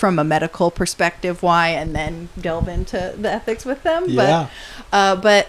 [0.00, 4.06] from a medical perspective why and then delve into the ethics with them.
[4.08, 4.48] Yeah.
[4.90, 5.48] but uh, but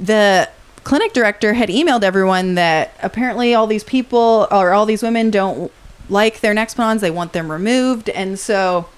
[0.00, 0.48] the
[0.82, 5.70] clinic director had emailed everyone that apparently all these people or all these women don't
[6.08, 7.00] like their Nexplanons.
[7.00, 8.08] They want them removed.
[8.08, 8.88] And so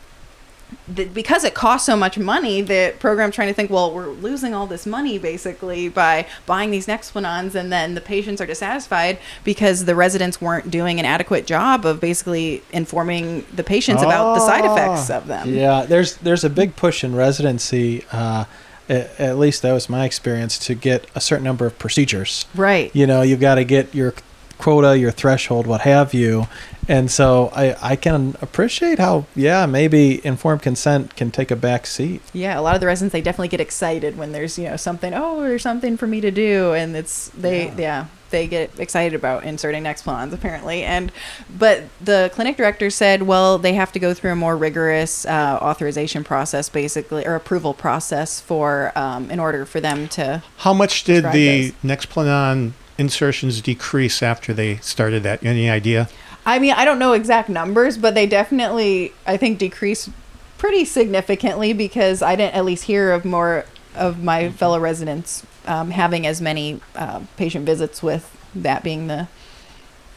[0.89, 4.55] the, because it costs so much money, the program's trying to think, well, we're losing
[4.55, 9.85] all this money basically by buying these Nexplanons, and then the patients are dissatisfied because
[9.85, 14.65] the residents weren't doing an adequate job of basically informing the patients about the side
[14.65, 15.55] effects of them.
[15.55, 18.05] Yeah, there's there's a big push in residency.
[18.13, 18.45] Uh,
[18.89, 22.47] at, at least that was my experience to get a certain number of procedures.
[22.55, 22.95] Right.
[22.95, 24.15] You know, you've got to get your
[24.63, 26.47] quota, your threshold, what have you.
[26.89, 31.87] And so I, I can appreciate how, yeah, maybe informed consent can take a back
[31.87, 32.23] seat.
[32.33, 35.13] Yeah, a lot of the residents they definitely get excited when there's you know something.
[35.15, 37.75] Oh, there's something for me to do, and it's they Yeah.
[37.79, 40.83] yeah, they get excited about inserting Nexplans apparently.
[40.83, 41.13] And
[41.57, 45.59] but the clinic director said, well, they have to go through a more rigorous uh,
[45.63, 50.43] authorization process, basically, or approval process for um, in order for them to.
[50.59, 51.73] How much did Try the this.
[51.85, 55.45] Nexplanon insertions decrease after they started that?
[55.45, 56.09] Any idea?
[56.45, 60.11] I mean, I don't know exact numbers, but they definitely I think decreased
[60.59, 65.91] pretty significantly because I didn't at least hear of more of my fellow residents um,
[65.91, 69.29] having as many uh, patient visits with that being the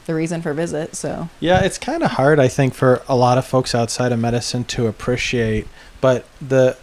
[0.05, 0.95] the reason for visit.
[0.95, 4.19] So Yeah, it's kind of hard, I think, for a lot of folks outside of
[4.19, 5.67] medicine to appreciate.
[6.01, 6.77] But the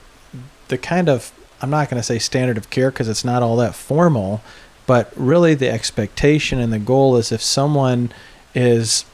[0.68, 3.56] the kind of I'm not going to say standard of care because it's not all
[3.56, 4.42] that formal,
[4.86, 8.12] but really the expectation and the goal is if someone
[8.54, 9.04] is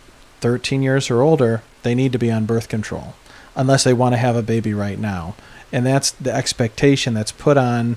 [0.41, 3.15] 13 years or older, they need to be on birth control,
[3.55, 5.35] unless they want to have a baby right now,
[5.73, 7.97] and that's the expectation that's put on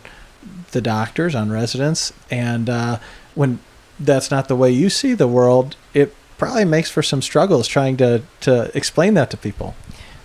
[0.71, 2.97] the doctors, on residents, and uh,
[3.35, 3.59] when
[3.99, 7.97] that's not the way you see the world, it probably makes for some struggles trying
[7.97, 9.75] to, to explain that to people.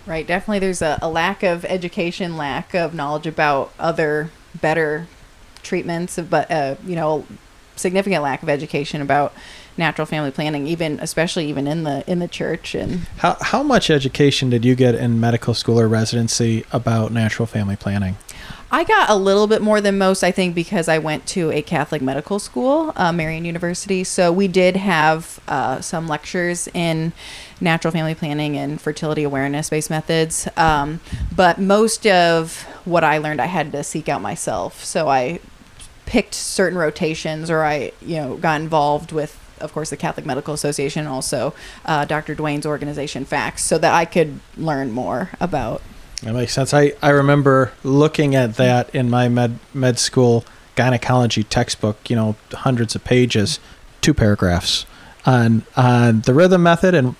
[0.07, 5.07] right, definitely there's a, a lack of education, lack of knowledge about other better
[5.67, 7.25] treatments, but uh, you know,
[7.75, 9.33] significant lack of education about
[9.77, 13.89] natural family planning, even especially even in the in the church and How, how much
[13.89, 18.17] education did you get in medical school or residency about natural family planning?
[18.69, 21.61] I got a little bit more than most, I think, because I went to a
[21.61, 24.03] Catholic medical school, uh, Marian University.
[24.03, 27.13] So we did have uh, some lectures in
[27.61, 30.49] natural family planning and fertility awareness based methods.
[30.57, 30.99] Um,
[31.33, 34.83] but most of what I learned, I had to seek out myself.
[34.83, 35.39] So I
[36.07, 40.53] picked certain rotations or I, you know, got involved with, of course, the Catholic Medical
[40.53, 41.53] Association also
[41.85, 42.33] uh, Dr.
[42.33, 45.83] Duane's organization, FACTS, so that I could learn more about.
[46.23, 46.73] That makes sense.
[46.73, 50.43] I, I remember looking at that in my med med school
[50.75, 52.09] gynecology textbook.
[52.09, 53.59] You know, hundreds of pages,
[54.01, 54.87] two paragraphs
[55.27, 57.13] on on the rhythm method, and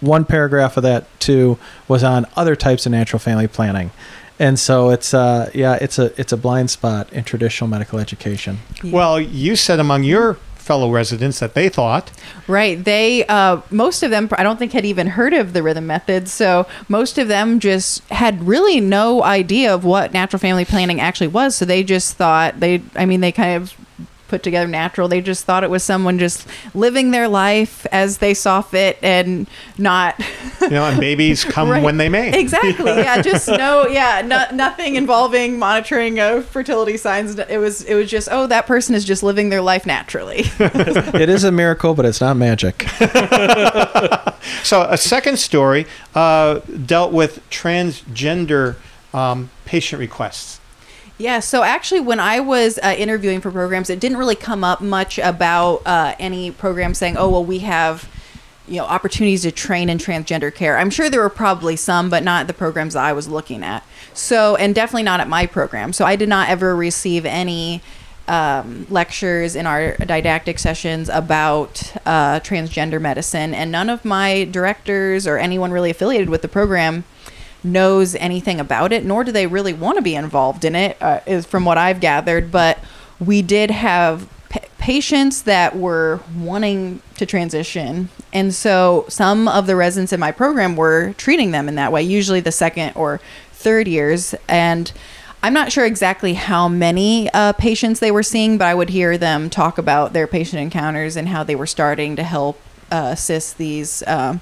[0.00, 3.90] one paragraph of that too was on other types of natural family planning.
[4.38, 8.60] And so it's uh yeah it's a it's a blind spot in traditional medical education.
[8.82, 8.92] Yeah.
[8.92, 12.12] Well, you said among your fellow residents that they thought
[12.50, 12.82] Right.
[12.82, 16.28] They, uh, most of them, I don't think had even heard of the rhythm method.
[16.28, 21.28] So most of them just had really no idea of what natural family planning actually
[21.28, 21.54] was.
[21.54, 23.74] So they just thought they, I mean, they kind of
[24.30, 25.08] put together natural.
[25.08, 29.46] They just thought it was someone just living their life as they saw fit and
[29.76, 30.18] not.
[30.62, 31.82] you know, and babies come Right.
[31.82, 32.38] when they may.
[32.38, 32.92] Exactly.
[32.92, 33.20] Yeah.
[33.30, 33.86] Just no.
[33.86, 34.22] Yeah.
[34.24, 37.38] No, nothing involving monitoring of fertility signs.
[37.38, 37.82] It was.
[37.82, 38.28] It was just.
[38.30, 40.44] Oh, that person is just living their life naturally.
[40.58, 42.86] it is a miracle, but it's not magic.
[44.62, 48.76] So a second story uh, dealt with transgender
[49.12, 50.59] um, patient requests.
[51.20, 54.80] Yeah, so actually, when I was uh, interviewing for programs, it didn't really come up
[54.80, 58.08] much about uh, any program saying, "Oh, well, we have."
[58.66, 60.78] You know, opportunities to train in transgender care.
[60.78, 63.84] I'm sure there were probably some, but not the programs that I was looking at.
[64.14, 65.92] So, and definitely not at my program.
[65.92, 67.82] So, I did not ever receive any
[68.28, 75.26] um, lectures in our didactic sessions about uh, transgender medicine, and none of my directors
[75.26, 77.02] or anyone really affiliated with the program
[77.62, 81.20] knows anything about it, nor do they really want to be involved in it, uh,
[81.26, 82.50] is from what I've gathered.
[82.50, 82.78] But
[83.18, 89.76] we did have pa- patients that were wanting to transition, and so some of the
[89.76, 92.02] residents in my program were treating them in that way.
[92.02, 93.20] Usually, the second or
[93.52, 94.92] third years, and
[95.42, 99.16] I'm not sure exactly how many uh, patients they were seeing, but I would hear
[99.16, 103.56] them talk about their patient encounters and how they were starting to help uh, assist
[103.56, 104.40] these um,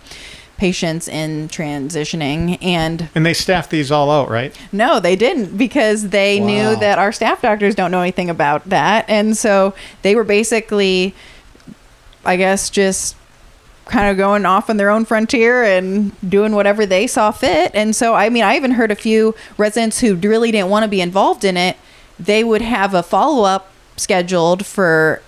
[0.59, 2.59] patients in transitioning.
[2.63, 4.55] And And they staffed these all out, right?
[4.73, 9.07] no, they didn't because they knew that our staff doctors don't know anything about that.
[9.09, 11.15] And so they were basically,
[12.25, 13.17] I guess, just
[13.87, 17.71] kind of going off on their own frontier and doing whatever they saw fit.
[17.73, 20.89] And so, I mean, I even heard a few residents who really didn't want to
[20.89, 21.79] be involved in it.
[22.19, 25.23] They would have a follow up scheduled for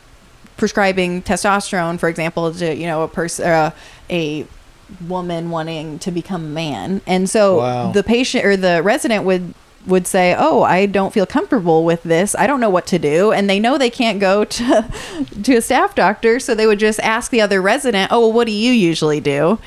[0.59, 3.71] prescribing testosterone, for example, to you know a person, uh,
[4.11, 4.47] a
[5.09, 7.93] woman wanting to become a man, and so Wow.
[7.93, 9.55] the patient or the resident would
[9.87, 12.37] would say, "Oh, I don't feel comfortable with this.
[12.39, 14.85] I don't know what to do." And they know they can't go to
[15.43, 18.47] to a staff doctor, so they would just ask the other resident, "Oh, well, what
[18.47, 19.59] do you usually do?"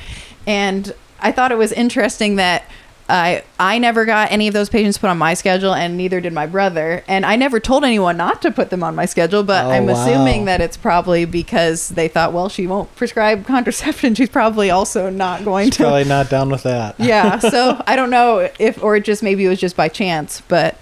[0.45, 2.63] And I thought it was interesting that
[3.10, 6.32] I I never got any of those patients put on my schedule, and neither did
[6.32, 7.04] my brother.
[7.08, 9.88] And I never told anyone not to put them on my schedule, but Oh, I'm
[9.88, 9.93] wow.
[9.93, 14.16] assuming that it's probably because they thought, well, she won't prescribe contraception.
[14.16, 15.84] She's probably also not going to.
[15.84, 16.95] Probably not down with that.
[16.99, 17.39] yeah.
[17.39, 20.78] So I don't know if, or just maybe it was just by chance, but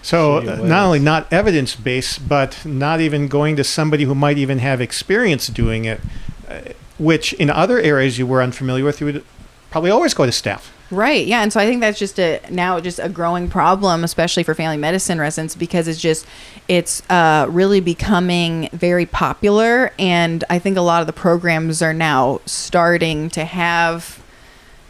[0.00, 4.38] So uh, not only not evidence based, but not even going to somebody who might
[4.38, 6.00] even have experience doing it,
[6.48, 6.60] uh,
[6.98, 9.24] which in other areas you were unfamiliar with, you would
[9.70, 10.72] probably always go to staff.
[10.90, 11.26] Right.
[11.26, 11.42] Yeah.
[11.42, 14.78] And so I think that's just a now just a growing problem, especially for family
[14.78, 16.26] medicine residents, because it's just
[16.66, 21.94] it's uh, really becoming very popular, and I think a lot of the programs are
[21.94, 24.22] now starting to have.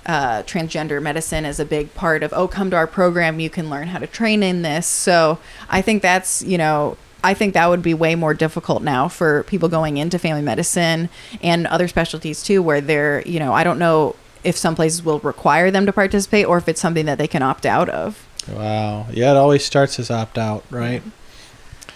[0.07, 3.69] Uh, transgender medicine as a big part of oh come to our program you can
[3.69, 5.39] learn how to train in this so
[5.69, 9.43] i think that's you know i think that would be way more difficult now for
[9.43, 11.11] people going into family medicine
[11.43, 15.19] and other specialties too where they're you know i don't know if some places will
[15.21, 19.07] require them to participate or if it's something that they can opt out of Wow.
[19.13, 21.03] Yeah, it always starts as opt out, right?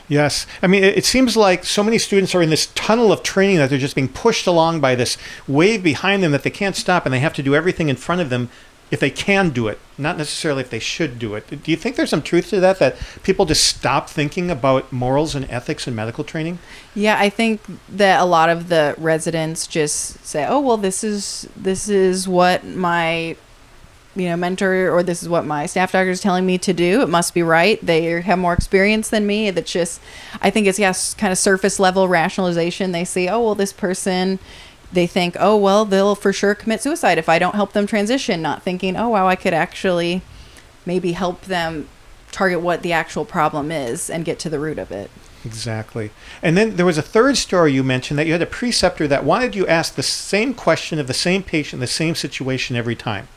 [0.08, 0.46] Yes.
[0.60, 3.56] I mean, it, it seems like so many students are in this tunnel of training
[3.56, 5.16] that they're just being pushed along by this
[5.48, 8.20] wave behind them that they can't stop and they have to do everything in front
[8.20, 8.50] of them
[8.92, 11.48] if they can do it, not necessarily if they should do it.
[11.48, 15.34] Do you think there's some truth to that, that people just stop thinking about morals
[15.34, 16.58] and ethics in medical training?
[16.94, 21.48] Yeah, I think that a lot of the residents just say, "Oh, well, this is
[21.56, 23.34] this is what my
[24.14, 27.00] you know mentor or this is what my staff doctor is telling me to do.
[27.00, 27.80] It must be right.
[27.84, 30.02] They have more experience than me." That's just
[30.42, 32.92] I think it's yes, kind of surface level rationalization.
[32.92, 34.38] They say, "Oh, well, this person
[34.92, 38.42] they think, "Oh, well, they'll for sure commit suicide if I don't help them transition,"
[38.42, 40.22] not thinking, "Oh, wow, I could actually
[40.84, 41.88] maybe help them
[42.30, 45.10] target what the actual problem is and get to the root of it."
[45.44, 46.10] Exactly.
[46.42, 49.24] And then there was a third story you mentioned that you had a preceptor that
[49.24, 53.28] wanted you ask the same question of the same patient, the same situation every time.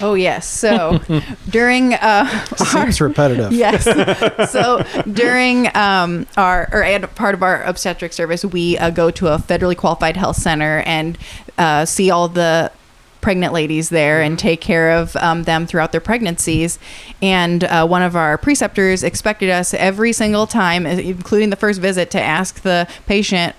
[0.00, 0.48] Oh yes.
[0.48, 1.00] So
[1.48, 2.26] during uh,
[2.56, 3.52] Seems repetitive.
[3.52, 3.84] yes.
[4.50, 9.28] so during um, our or at part of our obstetric service, we uh, go to
[9.28, 11.18] a federally qualified health center and
[11.58, 12.72] uh, see all the
[13.20, 16.78] pregnant ladies there and take care of um, them throughout their pregnancies.
[17.22, 22.10] And uh, one of our preceptors expected us every single time, including the first visit,
[22.10, 23.54] to ask the patient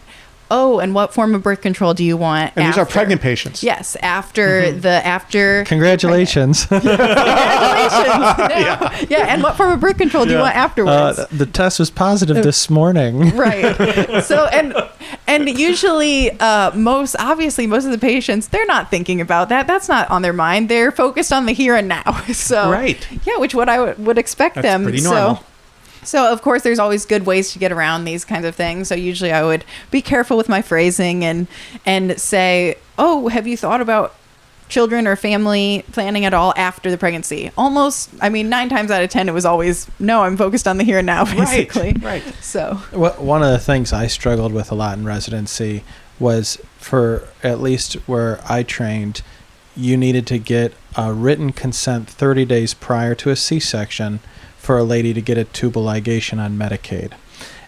[0.53, 2.53] oh, and what form of birth control do you want?
[2.55, 3.63] And these are pregnant patients.
[3.63, 5.63] Yes, after the after.
[5.65, 6.65] Congratulations.
[6.67, 6.99] Congratulations.
[8.53, 9.05] yeah.
[9.09, 11.19] yeah, and what form of birth control do you want afterwards?
[11.19, 13.29] Uh, the test was positive this morning.
[13.35, 14.23] right.
[14.23, 14.75] So and
[15.27, 19.65] and usually, uh, most obviously, most of the patients they're not thinking about that.
[19.67, 20.69] That's not on their mind.
[20.69, 22.21] They're focused on the here and now.
[22.33, 23.05] So Right.
[23.25, 24.83] yeah, which what I would, would expect That's them.
[24.83, 25.37] pretty normal.
[25.37, 25.43] so,
[26.05, 28.87] of course, there's always good ways to get around these kinds of things.
[28.87, 31.47] So, usually, I would be careful with my phrasing and
[31.85, 34.15] and say, "Oh, have you thought about
[34.69, 39.03] children or family planning at all after the pregnancy?" Almost, I mean, nine times out
[39.03, 42.23] of ten, it was always, "No, I'm focused on the here and now." Basically, Right.
[42.23, 42.35] right.
[42.41, 45.83] So, Wha- One of the things I struggled with a lot in residency
[46.19, 49.21] was for at least where I trained,
[49.75, 54.19] you needed to get a written consent 30 days prior to a C section
[54.63, 57.11] for a lady to get a tubal ligation on Medicaid.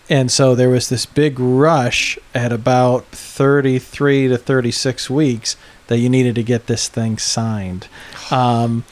[0.10, 6.08] And so there was this big rush at about 33 to 36 weeks that you
[6.08, 7.90] needed to get this thing signed.
[8.32, 8.86] Um,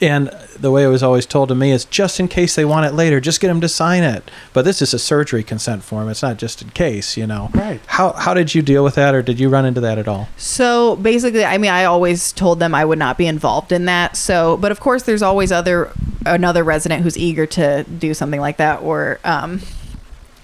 [0.00, 0.28] and
[0.58, 2.94] the way it was always told to me is just in case they want it
[2.94, 4.30] later, just get them to sign it.
[4.52, 6.08] But this is a surgery consent form.
[6.08, 7.50] It's not just in case, you know.
[7.52, 7.80] Right.
[7.86, 10.28] How, how did you deal with that, or did you run into that at all?
[10.36, 14.16] So basically, I mean, I always told them I would not be involved in that.
[14.16, 15.92] So, but of course, there's always other
[16.26, 19.60] another resident who's eager to do something like that, or um,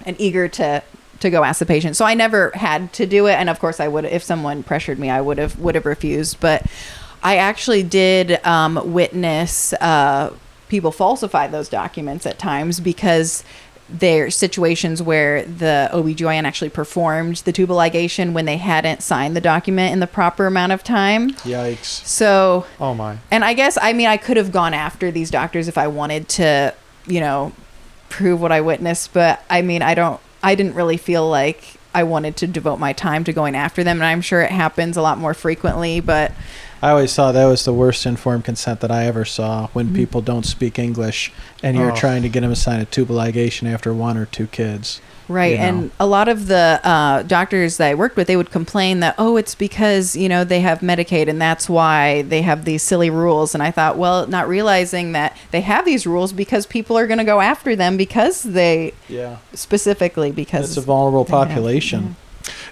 [0.04, 0.82] and eager to
[1.20, 1.96] to go ask the patient.
[1.96, 4.98] So I never had to do it, and of course, I would if someone pressured
[4.98, 6.40] me, I would have would have refused.
[6.40, 6.66] But
[7.22, 10.32] I actually did um, witness uh,
[10.68, 13.44] people falsify those documents at times because
[13.88, 19.36] there are situations where the OBGYN actually performed the tubal ligation when they hadn't signed
[19.36, 21.30] the document in the proper amount of time.
[21.44, 21.84] Yikes.
[22.04, 23.18] So, Oh my.
[23.30, 26.28] and I guess, I mean, I could have gone after these doctors if I wanted
[26.30, 26.74] to,
[27.06, 27.52] you know,
[28.08, 32.02] prove what I witnessed, but I mean, I don't, I didn't really feel like I
[32.02, 33.98] wanted to devote my time to going after them.
[33.98, 36.32] And I'm sure it happens a lot more frequently, but
[36.82, 40.20] I always thought that was the worst informed consent that I ever saw when people
[40.20, 41.96] don't speak English and you're Oh.
[41.96, 45.00] trying to get them to sign a tubal ligation after one or two kids.
[45.28, 45.52] Right.
[45.52, 45.62] you know.
[45.64, 49.16] And a lot of the uh, doctors that I worked with, they would complain that,
[49.18, 53.10] oh, it's because, you know, they have Medicaid and that's why they have these silly
[53.10, 53.52] rules.
[53.52, 57.18] And I thought, well, not realizing that they have these rules because people are going
[57.18, 59.38] to go after them because they, Yeah.
[59.52, 60.68] specifically because.
[60.68, 62.14] It's a vulnerable they have- population.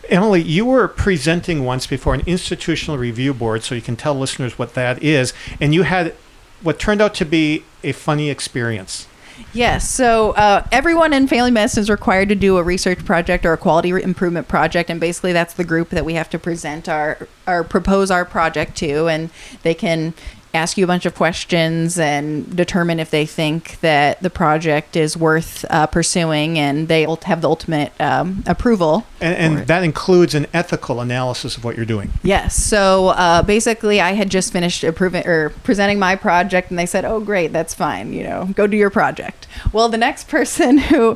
[0.09, 4.59] Emily, you were presenting once before an institutional review board, so you can tell listeners
[4.59, 6.15] what that is, and you had
[6.63, 9.07] what turned out to be a funny experience.
[9.53, 9.91] Yes.
[9.91, 13.57] So uh, everyone in family medicine is required to do a research project or a
[13.57, 17.65] quality improvement project, and basically that's the group that we have to present our or
[17.65, 19.31] propose our project to, and
[19.63, 20.15] they can
[20.55, 25.17] ask you a bunch of questions and determine if they think that the project is
[25.17, 29.05] worth uh, pursuing, and they ult- have the ultimate um, approval.
[29.21, 32.13] And, and that includes an ethical analysis of what you're doing.
[32.23, 32.55] Yes.
[32.55, 37.05] So uh, basically, I had just finished approving or presenting my project, and they said,
[37.05, 38.13] "Oh, great, that's fine.
[38.13, 41.15] You know, go do your project." Well, the next person who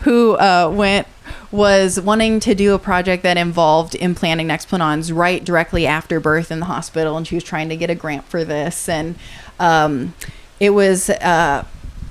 [0.00, 1.06] who uh, went
[1.50, 6.60] was wanting to do a project that involved implanting Nexplanons right directly after birth in
[6.60, 9.14] the hospital, and she was trying to get a grant for this, and
[9.58, 10.14] um,
[10.60, 11.10] it was.
[11.10, 11.64] Uh,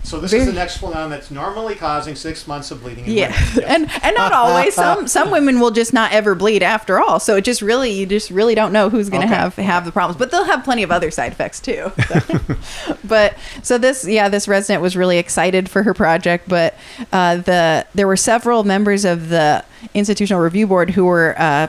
[0.07, 3.05] So this is a Nexplanon that's normally causing six months of bleeding.
[3.05, 3.29] In yeah.
[3.29, 3.57] Yes.
[3.65, 4.73] and and not always.
[4.73, 7.19] Some some women will just not ever bleed after all.
[7.19, 9.35] So it just really you just really don't know who's going to Okay.
[9.35, 10.17] have have the problems.
[10.17, 11.91] But they'll have plenty of other side effects too.
[12.07, 12.97] So.
[13.03, 16.47] but so this yeah this resident was really excited for her project.
[16.47, 16.75] But
[17.11, 21.67] uh, the there were several members of the institutional review board who were uh,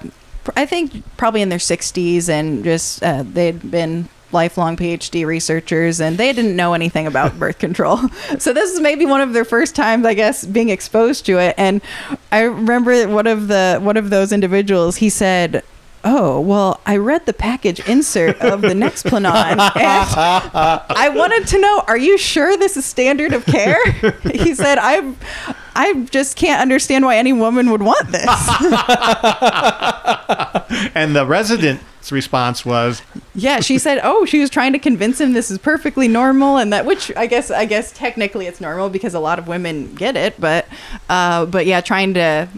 [0.57, 6.19] I think probably in their 60s and just uh, they'd been lifelong PhD researchers and
[6.19, 7.99] they didn't know anything about birth control.
[8.39, 11.55] So this is maybe one of their first times I guess being exposed to it
[11.57, 11.81] and
[12.31, 15.63] I remember one of the one of those individuals he said
[16.11, 21.85] Oh, well, I read the package insert of the Nexplanon and I wanted to know,
[21.87, 23.79] are you sure this is standard of care?
[24.33, 25.15] He said, I
[25.75, 28.25] I just can't understand why any woman would want this.
[30.95, 33.03] and the resident's response was,
[33.35, 36.73] Yeah, she said, "Oh, she was trying to convince him this is perfectly normal, and
[36.73, 40.17] that which I guess I guess technically it's normal because a lot of women get
[40.17, 40.67] it, but
[41.11, 42.49] uh, but yeah, trying to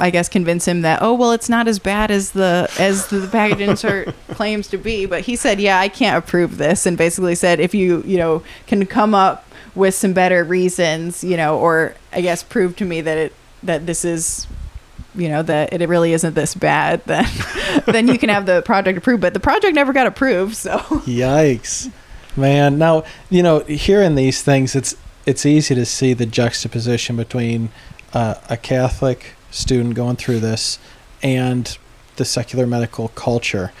[0.00, 3.28] I guess convince him that oh well it's not as bad as the as the
[3.28, 5.06] package insert claims to be.
[5.06, 8.42] But he said yeah I can't approve this and basically said if you you know
[8.66, 13.00] can come up with some better reasons you know or I guess prove to me
[13.00, 13.32] that it
[13.62, 14.46] that this is
[15.14, 17.26] you know that it really isn't this bad then
[17.86, 21.90] then you can have the project approved but the project never got approved so Yikes,
[22.36, 22.78] man!
[22.78, 24.96] Now you know hearing these things, it's
[25.26, 27.70] it's easy to see the juxtaposition between
[28.12, 30.78] uh, a Catholic student going through this
[31.22, 31.78] and
[32.16, 33.72] the secular medical culture.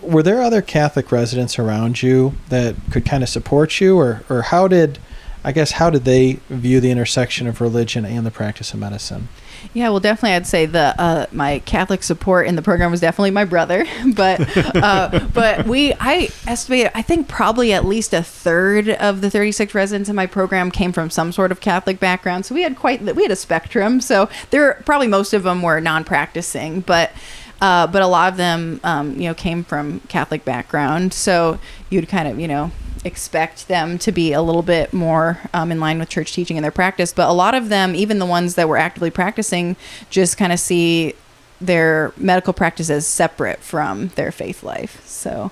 [0.00, 4.42] Were there other Catholic residents around you that could kind of support you, or or
[4.42, 4.98] how did
[5.44, 9.28] I guess how did they view the intersection of religion and the practice of medicine?
[9.74, 13.30] Yeah, well, definitely, I'd say the uh, my Catholic support in the program was definitely
[13.30, 14.40] my brother, but
[14.76, 19.74] uh, but we I estimate I think probably at least a third of the 36
[19.74, 22.46] residents in my program came from some sort of Catholic background.
[22.46, 24.00] So we had quite we had a spectrum.
[24.00, 27.12] So there probably most of them were non-practicing, but.
[27.60, 31.60] Uh, but a lot of them, um, you know, came from Catholic background, so
[31.90, 32.72] you'd kind of, you know,
[33.04, 36.62] expect them to be a little bit more um, in line with church teaching in
[36.62, 37.12] their practice.
[37.12, 39.76] But a lot of them, even the ones that were actively practicing,
[40.10, 41.14] just kind of see
[41.60, 45.04] their medical practice as separate from their faith life.
[45.06, 45.50] So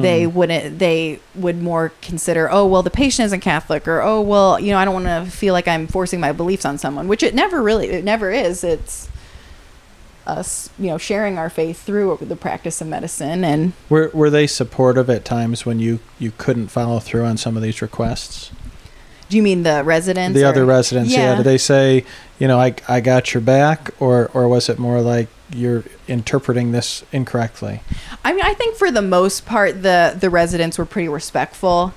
[0.00, 4.58] they wouldn't, they would more consider, oh, well, the patient isn't Catholic, or oh, well,
[4.58, 7.22] you know, I don't want to feel like I'm forcing my beliefs on someone, which
[7.22, 8.64] it never really, it never is.
[8.64, 9.08] It's
[10.26, 14.46] us, you know, sharing our faith through the practice of medicine and Were were they
[14.46, 18.50] supportive at times when you you couldn't follow through on some of these requests?
[19.28, 20.38] do you mean the residents?
[20.38, 21.30] the or- other residents yeah.
[21.30, 21.34] Yeah.
[21.36, 22.04] did they say
[22.38, 26.70] you know I, I got your back or or was it more like you're interpreting
[26.70, 27.80] this incorrectly
[28.24, 31.94] I mean, I think for the most part, the the residents were pretty respectful,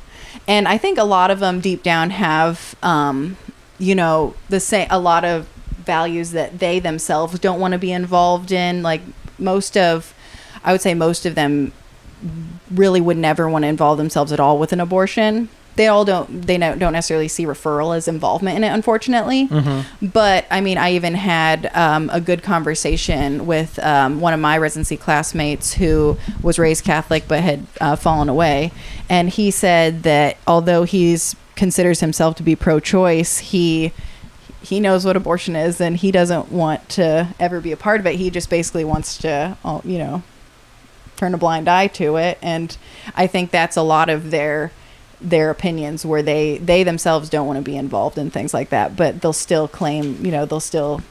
[0.47, 3.35] and I think a lot of them deep down have, um,
[3.79, 5.47] you know, the same a lot of
[5.95, 8.83] values that they themselves don't want to be involved in.
[8.83, 9.01] Like
[9.39, 10.13] most of,
[10.63, 11.71] I would say most of them
[12.69, 15.49] really would never want to involve themselves at all with an abortion.
[15.75, 16.41] They all don't.
[16.47, 19.47] They don't necessarily see referral as involvement in it, unfortunately.
[20.01, 24.57] But I mean, I even had um, a good conversation with um, one of my
[24.57, 28.71] residency classmates who was raised Catholic but had uh, fallen away,
[29.07, 33.91] and he said that although he's considers himself to be pro-choice, he
[34.61, 38.05] he knows what abortion is, and he doesn't want to ever be a part of
[38.05, 38.15] it.
[38.15, 40.23] He just basically wants to, you know,
[41.19, 42.77] turn a blind eye to it and
[43.13, 44.71] i think that's a lot of their
[45.19, 48.95] their opinions where they they themselves don't want to be involved in things like that
[48.95, 51.01] but they'll still claim you know they'll still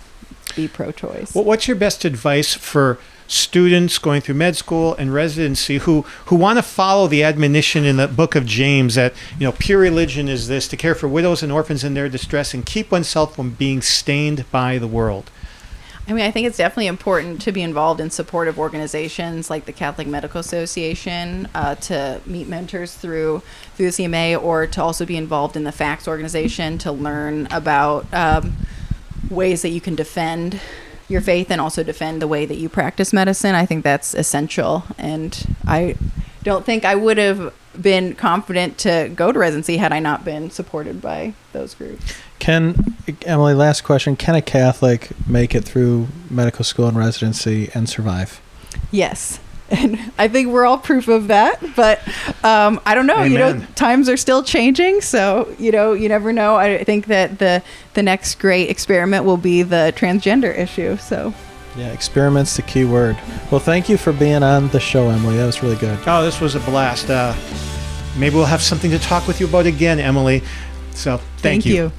[0.57, 2.99] be pro-choice Well, what's your best advice for
[3.29, 7.99] students going through med school and residency who who want to follow the admonition in
[7.99, 11.43] the book of James that you know pure religion is this to care for widows
[11.43, 15.31] and orphans in their distress and keep oneself from being stained by the world.
[16.09, 19.75] I mean, I think it's definitely important to be involved in supportive organizations like the
[19.75, 23.43] Catholic Medical Association, uh, to meet mentors through
[23.77, 28.07] through the CMA, or to also be involved in the FACTS organization to learn about
[28.15, 28.57] um,
[29.29, 30.59] ways that you can defend
[31.09, 33.55] your faith and also defend the way that you practice medicine.
[33.55, 35.97] I think that's essential, and I
[36.43, 40.51] don't think I would have been confident to go to residency had I not been
[40.51, 42.15] supported by those groups.
[42.41, 47.89] can emily last question can a catholic make it through medical school and residency and
[47.89, 48.41] survive
[48.91, 49.41] Yes.
[49.71, 51.63] And I think we're all proof of that.
[51.77, 52.01] But
[52.43, 53.23] um, I don't know.
[53.23, 56.57] You know, times are still changing, so you know, you never know.
[56.57, 57.63] I think that the
[57.95, 60.97] the next great experiment will be the transgender issue.
[60.97, 61.35] So
[61.77, 63.15] yeah experiments the key word
[63.53, 66.41] well thank you for being on the show emily that was really good Oh, this
[66.41, 67.11] was a blast.
[67.11, 67.35] Uh,
[68.17, 70.43] maybe we'll have something to talk with you about again, Emily.
[70.93, 71.93] So thank you.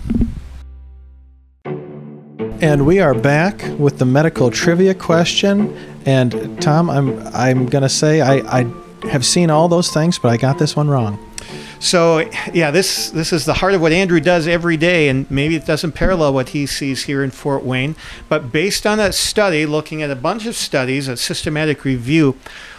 [1.63, 2.59] thank, you.
[2.61, 5.88] And we are back with the medical trivia question.
[6.05, 8.73] And Tom, I'm I'm gonna say I, I
[9.07, 11.17] have seen all those things, but I got this one wrong.
[11.79, 15.55] So yeah, this this is the heart of what Andrew does every day, and maybe
[15.55, 17.95] it doesn't parallel what he sees here in Fort Wayne.
[18.27, 22.35] But based on a study, looking at a bunch of studies, a systematic review,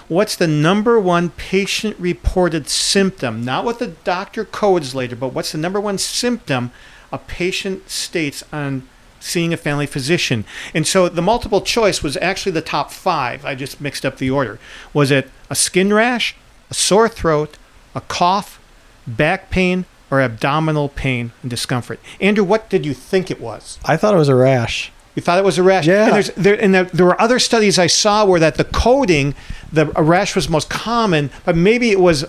[0.09, 3.43] what's the number one patient-reported symptom?
[3.43, 6.71] Not what the doctor codes later, but what's the number one symptom
[7.13, 8.87] a patient states on
[9.21, 10.45] seeing a family physician.
[10.75, 13.45] And so the multiple choice was actually the top five.
[13.45, 14.59] I just mixed up the order.
[14.93, 16.35] Was it a skin rash,
[16.71, 17.57] a sore throat,
[17.95, 18.59] a cough,
[19.07, 22.01] back pain, or abdominal pain and discomfort?
[22.21, 23.79] Andrew, what did you think it was?
[23.85, 24.91] I thought it was a rash.
[25.15, 25.87] You thought it was a rash?
[25.87, 26.07] Yeah.
[26.07, 29.35] And, there's, there, and there, there were other studies I saw where that the coding,
[29.73, 32.25] the a rash was most common, but maybe it was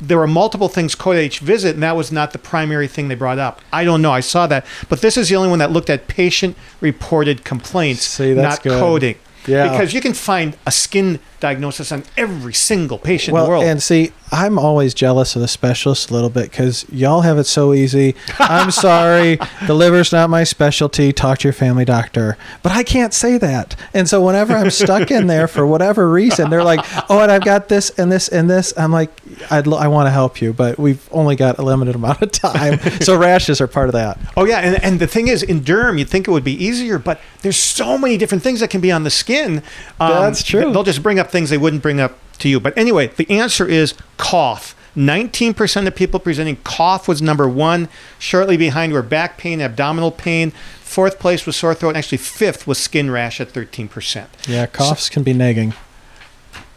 [0.00, 3.08] there were multiple things coded at each visit, and that was not the primary thing
[3.08, 3.60] they brought up.
[3.72, 4.12] I don't know.
[4.12, 8.32] I saw that, but this is the only one that looked at patient-reported complaints, See,
[8.32, 8.78] that's not good.
[8.80, 9.16] coding.
[9.46, 9.70] Yeah.
[9.70, 13.64] because you can find a skin diagnosis on every single patient in Well, the world.
[13.64, 17.44] and see, I'm always jealous of the specialists a little bit because y'all have it
[17.44, 18.14] so easy.
[18.38, 21.12] I'm sorry, the liver's not my specialty.
[21.12, 22.36] Talk to your family doctor.
[22.62, 23.74] But I can't say that.
[23.92, 26.80] And so whenever I'm stuck in there for whatever reason, they're like,
[27.10, 29.10] "Oh, and I've got this and this and this." I'm like,
[29.50, 32.30] I'd, l- "I want to help you, but we've only got a limited amount of
[32.30, 34.18] time." so rashes are part of that.
[34.36, 36.98] Oh yeah, and, and the thing is, in derm, you'd think it would be easier,
[37.00, 39.62] but there's so many different things that can be on the skin.
[39.98, 40.70] Um, That's true.
[40.72, 42.60] They'll just bring up things they wouldn't bring up to you.
[42.60, 44.74] But anyway, the answer is cough.
[44.96, 47.88] 19% of people presenting cough was number one.
[48.18, 50.50] Shortly behind were back pain, abdominal pain.
[50.80, 51.90] Fourth place was sore throat.
[51.90, 54.26] And actually, fifth was skin rash at 13%.
[54.48, 55.74] Yeah, coughs can be nagging.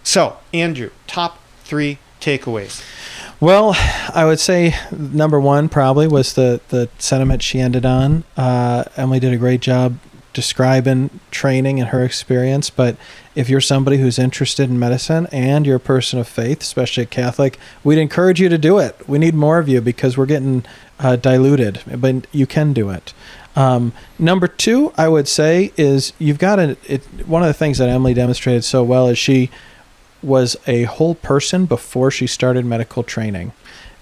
[0.03, 2.83] So, Andrew, top three takeaways.
[3.39, 3.75] Well,
[4.13, 8.23] I would say number one probably was the the sentiment she ended on.
[8.37, 9.97] Uh, Emily did a great job
[10.33, 12.69] describing training and her experience.
[12.69, 12.97] But
[13.35, 17.07] if you're somebody who's interested in medicine and you're a person of faith, especially a
[17.07, 19.07] Catholic, we'd encourage you to do it.
[19.07, 20.65] We need more of you because we're getting
[20.99, 23.13] uh, diluted, but you can do it.
[23.55, 26.75] Um, number two, I would say, is you've got to.
[27.25, 29.51] One of the things that Emily demonstrated so well is she
[30.23, 33.51] was a whole person before she started medical training.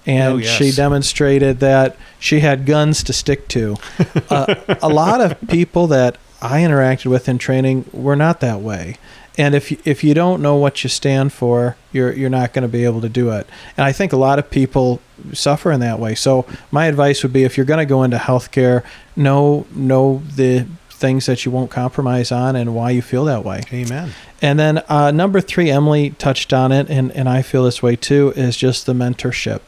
[0.06, 0.50] And Oh, yes.
[0.50, 3.76] she demonstrated that she had guns to stick to.
[4.30, 8.96] uh, a lot of people that I interacted with in training were not that way.
[9.38, 12.62] And if you, if you don't know what you stand for, you're you're not going
[12.62, 13.46] to be able to do it.
[13.78, 15.00] And I think a lot of people
[15.32, 16.14] suffer in that way.
[16.14, 18.84] So my advice would be if you're going to go into healthcare,
[19.16, 23.62] know know the things that you won't compromise on and why you feel that way.
[23.72, 24.12] Amen.
[24.42, 27.96] And then uh, number three, Emily touched on it, and, and I feel this way
[27.96, 29.60] too, is just the mentorship.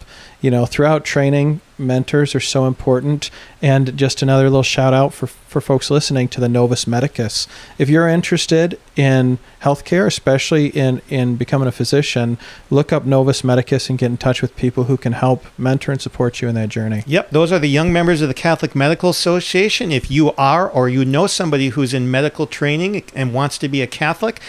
[0.45, 3.31] You know, throughout training, mentors are so important.
[3.63, 7.49] And just another little shout out for, for folks listening to the Novus Medicus.
[7.79, 12.37] If you're interested in healthcare, especially in, in becoming a physician,
[12.69, 16.03] look up Novus Medicus and get in touch with people who can help mentor and
[16.03, 17.05] support you in that journey.
[17.07, 19.91] Yep, those are the young members of the Catholic Medical Association.
[19.91, 23.81] If you are or you know somebody who's in medical training and wants to be
[23.81, 24.43] a Catholic,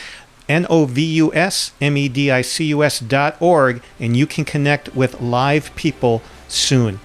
[0.48, 4.16] N O V U S M E D I C U S dot org, and
[4.16, 7.00] you can connect with live people soon.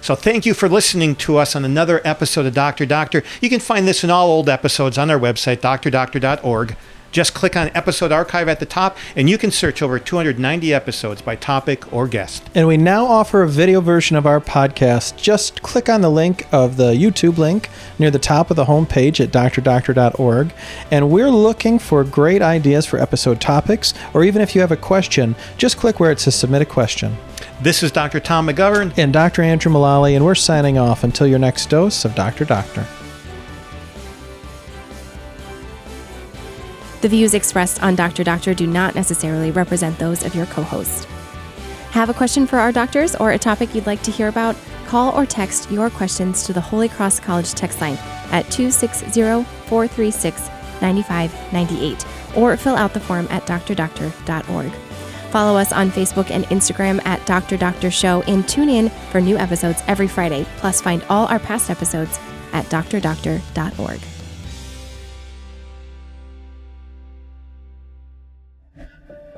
[0.00, 3.24] So thank you for listening to us on another episode of Doctor Doctor.
[3.40, 6.76] You can find this and all old episodes on our website, drdoctor.org.
[7.16, 11.22] Just click on episode archive at the top, and you can search over 290 episodes
[11.22, 12.46] by topic or guest.
[12.54, 15.16] And we now offer a video version of our podcast.
[15.16, 19.18] Just click on the link of the YouTube link near the top of the homepage
[19.18, 20.52] at drdoctor.org.
[20.90, 24.76] And we're looking for great ideas for episode topics, or even if you have a
[24.76, 27.16] question, just click where it says submit a question.
[27.62, 28.20] This is Dr.
[28.20, 28.92] Tom McGovern.
[28.98, 29.40] And Dr.
[29.40, 32.44] Andrew Mullally, and we're signing off until your next dose of Dr.
[32.44, 32.86] Doctor.
[37.00, 38.24] The views expressed on Dr.
[38.24, 41.06] Doctor do not necessarily represent those of your co host.
[41.90, 44.56] Have a question for our doctors or a topic you'd like to hear about?
[44.86, 47.98] Call or text your questions to the Holy Cross College text line
[48.30, 50.48] at 260 436
[50.82, 54.72] 9598 or fill out the form at drdoctor.org.
[55.30, 57.56] Follow us on Facebook and Instagram at Dr.
[57.56, 60.46] Doctor Show and tune in for new episodes every Friday.
[60.58, 62.18] Plus, find all our past episodes
[62.52, 64.00] at drdoctor.org.